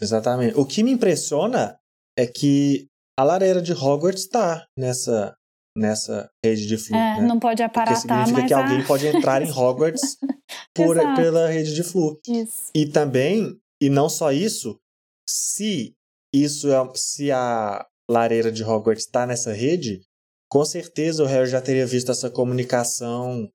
exatamente. 0.00 0.56
O 0.58 0.64
que 0.64 0.82
me 0.84 0.92
impressiona 0.92 1.76
é 2.16 2.26
que 2.26 2.86
a 3.18 3.24
lareira 3.24 3.60
de 3.60 3.72
Hogwarts 3.72 4.26
tá 4.28 4.66
nessa, 4.78 5.34
nessa 5.76 6.30
rede 6.44 6.66
de 6.66 6.78
flu, 6.78 6.96
É, 6.96 7.20
né? 7.20 7.26
não 7.26 7.38
pode 7.40 7.62
Porque 7.62 7.78
aparatar, 7.78 8.00
significa 8.00 8.38
mas 8.40 8.48
que 8.48 8.54
a- 8.54 8.58
alguém 8.62 8.86
pode 8.86 9.06
entrar 9.08 9.42
em 9.42 9.50
Hogwarts 9.50 10.16
por, 10.74 10.96
pela 11.16 11.48
rede 11.48 11.74
de 11.74 11.82
flu. 11.82 12.18
Isso. 12.28 12.70
E 12.74 12.86
também, 12.86 13.58
e 13.82 13.88
não 13.90 14.08
só 14.08 14.30
isso, 14.32 14.78
se 15.28 15.94
isso 16.32 16.70
é, 16.72 16.76
se 16.94 17.30
a 17.30 17.84
lareira 18.10 18.50
de 18.50 18.64
Hogwarts 18.64 19.04
está 19.04 19.26
nessa 19.26 19.52
rede, 19.52 20.00
com 20.48 20.64
certeza 20.64 21.22
o 21.22 21.26
Harry 21.26 21.48
já 21.48 21.60
teria 21.60 21.86
visto 21.86 22.10
essa 22.10 22.28
comunicação 22.30 23.48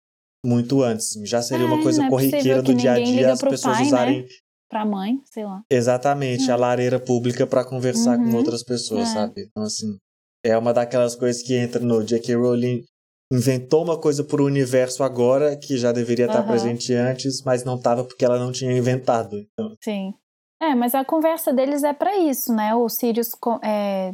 muito 0.45 0.81
antes. 0.83 1.13
Já 1.25 1.41
seria 1.41 1.65
uma 1.65 1.77
É, 1.77 1.81
coisa 1.81 1.99
não 2.01 2.07
é 2.07 2.09
corriqueira 2.09 2.61
do 2.61 2.73
dia 2.73 2.93
a 2.93 2.99
dia 2.99 3.31
as 3.33 3.41
pessoas 3.41 3.61
pai, 3.61 3.81
né? 3.81 3.87
usarem 3.87 4.27
Pra 4.69 4.85
mãe, 4.85 5.21
sei 5.25 5.45
lá. 5.45 5.61
exatamente 5.69 6.51
a 6.51 6.55
lareira 6.55 6.99
pública 6.99 7.45
para 7.45 7.63
conversar 7.63 8.17
com 8.17 8.29
Uhum. 8.29 8.35
outras 8.35 8.63
pessoas, 8.63 9.09
É. 9.09 9.13
sabe? 9.13 9.41
Então 9.49 9.63
assim, 9.63 9.97
é 10.43 10.57
uma 10.57 10.73
daquelas 10.73 11.15
coisas 11.15 11.41
que 11.41 11.53
entra 11.55 11.79
no 11.81 12.03
J.K. 12.03 12.35
Rowling 12.35 12.83
inventou 13.31 13.83
uma 13.83 13.99
coisa 13.99 14.23
pro 14.23 14.45
universo 14.45 15.03
agora 15.03 15.57
que 15.57 15.77
já 15.77 15.91
deveria 15.91 16.25
estar 16.27 16.39
Aham. 16.39 16.47
presente 16.47 16.93
antes, 16.93 17.41
mas 17.43 17.63
não 17.63 17.75
estava 17.75 18.03
porque 18.03 18.23
ela 18.23 18.37
não 18.39 18.51
tinha 18.51 18.71
inventado. 18.75 19.37
Então, 19.37 19.75
Sim. 19.83 20.13
É, 20.65 20.75
mas 20.75 20.95
a 20.95 21.05
conversa 21.05 21.53
deles 21.53 21.83
é 21.83 21.93
para 21.93 22.17
isso, 22.17 22.53
né? 22.53 22.73
O 22.73 22.89
Sirius 22.89 23.31
é, 23.63 24.13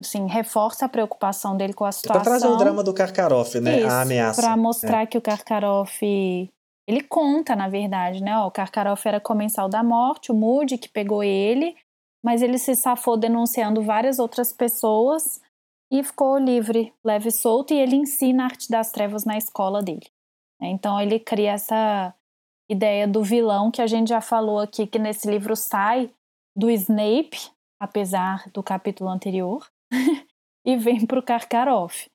assim, 0.00 0.26
reforça 0.26 0.86
a 0.86 0.88
preocupação 0.88 1.56
dele 1.56 1.74
com 1.74 1.84
a 1.84 1.92
situação. 1.92 2.22
Pra 2.22 2.30
trazer 2.30 2.48
o 2.48 2.56
drama 2.56 2.82
do 2.82 2.94
Karkaroff, 2.94 3.60
né? 3.60 3.80
Isso, 3.80 3.88
a 3.88 4.02
ameaça. 4.02 4.40
Pra 4.40 4.56
mostrar 4.56 5.02
é. 5.02 5.06
que 5.06 5.18
o 5.18 5.22
Karkaroff. 5.22 6.50
Ele 6.86 7.00
conta, 7.02 7.56
na 7.56 7.68
verdade, 7.68 8.22
né? 8.22 8.36
Ó, 8.38 8.46
o 8.46 8.50
Karkaroff 8.50 9.06
era 9.06 9.20
comensal 9.20 9.68
da 9.68 9.82
morte, 9.82 10.30
o 10.30 10.34
Moody 10.34 10.76
que 10.76 10.88
pegou 10.88 11.24
ele, 11.24 11.74
mas 12.22 12.42
ele 12.42 12.58
se 12.58 12.74
safou 12.74 13.16
denunciando 13.16 13.82
várias 13.82 14.18
outras 14.18 14.52
pessoas 14.52 15.40
e 15.90 16.02
ficou 16.02 16.36
livre, 16.38 16.92
leve 17.02 17.28
e 17.28 17.32
solto, 17.32 17.72
e 17.72 17.78
ele 17.78 17.96
ensina 17.96 18.42
a 18.42 18.46
arte 18.46 18.68
das 18.68 18.90
trevas 18.90 19.24
na 19.24 19.38
escola 19.38 19.82
dele. 19.82 20.06
Então 20.60 21.00
ele 21.00 21.18
cria 21.18 21.52
essa 21.52 22.14
ideia 22.68 23.06
do 23.06 23.22
vilão 23.22 23.70
que 23.70 23.82
a 23.82 23.86
gente 23.86 24.08
já 24.08 24.20
falou 24.20 24.58
aqui, 24.58 24.86
que 24.86 24.98
nesse 24.98 25.28
livro 25.28 25.54
sai 25.54 26.10
do 26.56 26.70
Snape, 26.70 27.38
apesar 27.80 28.48
do 28.52 28.62
capítulo 28.62 29.10
anterior, 29.10 29.66
e 30.64 30.76
vem 30.76 31.06
para 31.06 31.18
o 31.18 31.22
Karkaroff. 31.22 32.08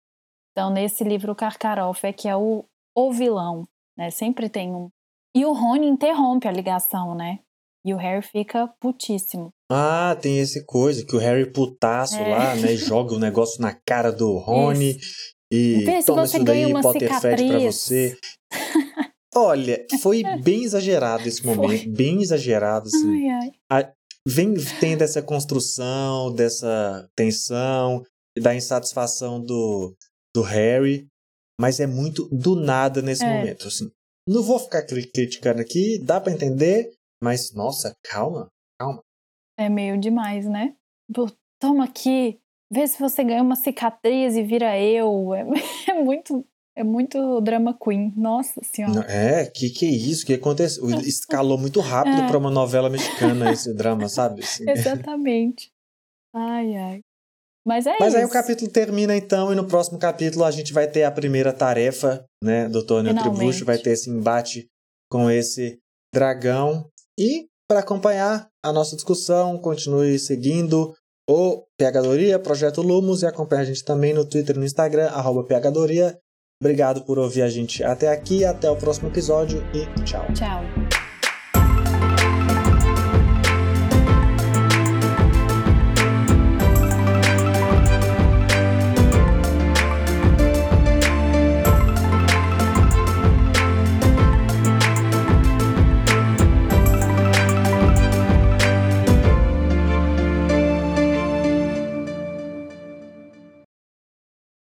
Então, 0.52 0.70
nesse 0.70 1.04
livro, 1.04 1.32
o 1.32 1.36
Karkaroff 1.36 2.06
é 2.06 2.12
que 2.12 2.28
é 2.28 2.36
o, 2.36 2.66
o 2.96 3.12
vilão, 3.12 3.68
né? 3.98 4.10
Sempre 4.10 4.50
tem 4.50 4.74
um. 4.74 4.90
E 5.36 5.46
o 5.46 5.54
Rony 5.54 5.88
interrompe 5.88 6.48
a 6.48 6.52
ligação, 6.52 7.16
né? 7.16 7.40
E 7.86 7.94
o 7.94 7.98
Harry 7.98 8.22
fica 8.22 8.68
putíssimo. 8.80 9.54
Ah, 9.72 10.18
tem 10.20 10.40
esse 10.40 10.66
coisa 10.66 11.06
que 11.06 11.16
o 11.16 11.20
Harry 11.20 11.50
putaço 11.52 12.18
é. 12.18 12.28
lá, 12.28 12.56
né? 12.56 12.76
Joga 12.78 13.14
o 13.14 13.18
um 13.18 13.20
negócio 13.20 13.62
na 13.62 13.74
cara 13.74 14.12
do 14.12 14.38
Rony 14.38 14.98
isso. 14.98 15.36
e 15.52 15.86
Vê 15.86 16.04
toma 16.04 16.26
isso 16.26 16.44
daí, 16.44 16.74
Potterfed 16.74 17.48
pra 17.48 17.60
você. 17.60 18.18
Olha, 19.36 19.86
foi 20.02 20.24
bem 20.44 20.64
exagerado 20.64 21.28
esse 21.28 21.46
momento, 21.46 21.84
foi. 21.84 21.88
bem 21.88 22.22
exagerado, 22.22 22.88
assim. 22.88 23.30
Ai, 23.30 23.30
ai. 23.30 23.52
A, 23.84 23.94
vem 24.28 24.54
tendo 24.80 25.04
essa 25.04 25.22
construção, 25.22 26.34
dessa 26.34 27.10
tensão, 27.16 28.04
da 28.38 28.56
insatisfação 28.56 29.44
do, 29.44 29.96
do 30.36 30.42
Harry, 30.42 31.08
mas 31.60 31.80
é 31.80 31.88
muito 31.88 32.28
do 32.30 32.56
nada 32.56 33.02
nesse 33.02 33.24
é. 33.24 33.28
momento, 33.28 33.68
assim. 33.68 33.90
Não 34.28 34.44
vou 34.44 34.60
ficar 34.60 34.86
criticando 34.86 35.62
aqui, 35.62 36.00
dá 36.04 36.22
para 36.22 36.32
entender, 36.32 36.92
mas 37.24 37.52
nossa, 37.54 37.96
calma, 38.04 38.48
calma. 38.80 39.02
É 39.58 39.68
meio 39.68 40.00
demais, 40.00 40.46
né? 40.46 40.76
Toma 41.60 41.84
aqui, 41.84 42.40
vê 42.72 42.88
se 42.88 43.00
você 43.00 43.24
ganha 43.24 43.42
uma 43.42 43.56
cicatriz 43.56 44.36
e 44.36 44.44
vira 44.44 44.80
eu. 44.80 45.34
É, 45.34 45.44
é 45.92 45.94
muito 46.02 46.46
é 46.76 46.84
muito 46.84 47.42
drama 47.42 47.78
queen, 47.78 48.14
nossa 48.16 48.62
senhora. 48.64 49.06
É, 49.10 49.46
que 49.46 49.70
que 49.70 49.86
é 49.86 49.90
isso? 49.90 50.26
que 50.26 50.34
aconteceu? 50.34 50.90
Escalou 51.02 51.58
muito 51.58 51.80
rápido 51.80 52.22
é. 52.22 52.28
para 52.28 52.38
uma 52.38 52.52
novela 52.52 52.90
mexicana 52.90 53.52
esse 53.52 53.74
drama, 53.74 54.08
sabe? 54.08 54.44
Assim. 54.44 54.70
Exatamente. 54.70 55.72
Ai, 56.34 56.76
ai. 56.76 57.02
Mas 57.68 57.86
é 57.86 57.98
Mas 58.00 58.10
isso. 58.10 58.18
aí 58.18 58.26
o 58.26 58.30
capítulo 58.30 58.72
termina 58.72 59.16
então, 59.16 59.52
e 59.52 59.56
no 59.56 59.68
próximo 59.68 60.00
capítulo 60.00 60.46
a 60.46 60.52
gente 60.52 60.74
vai 60.74 60.90
ter 60.90 61.04
a 61.04 61.12
primeira 61.12 61.52
tarefa, 61.52 62.26
né, 62.44 62.68
do 62.70 62.84
Tony 62.84 63.14
Tribucho, 63.14 63.66
vai 63.66 63.78
ter 63.78 63.92
esse 63.92 64.10
embate 64.10 64.68
com 65.12 65.30
esse 65.30 65.78
dragão. 66.14 66.90
E 67.20 67.48
para 67.70 67.82
acompanhar 67.82 68.48
a 68.64 68.74
nossa 68.74 68.96
discussão, 68.96 69.58
continue 69.60 70.18
seguindo 70.18 70.96
o 71.30 71.64
Pegadoria, 71.78 72.40
Projeto 72.40 72.82
Lumos, 72.82 73.22
e 73.22 73.28
acompanhe 73.28 73.62
a 73.62 73.66
gente 73.66 73.84
também 73.84 74.14
no 74.14 74.26
Twitter 74.26 74.56
e 74.56 74.60
no 74.60 74.66
Instagram, 74.66 75.10
arroba 75.10 75.44
Pegadoria. 75.44 76.18
Obrigado 76.62 77.04
por 77.04 77.18
ouvir 77.18 77.42
a 77.42 77.50
gente 77.50 77.82
até 77.82 78.10
aqui, 78.10 78.44
até 78.44 78.70
o 78.70 78.76
próximo 78.76 79.08
episódio 79.08 79.64
e 79.74 79.86
tchau. 80.04 80.26
Tchau. 80.34 80.89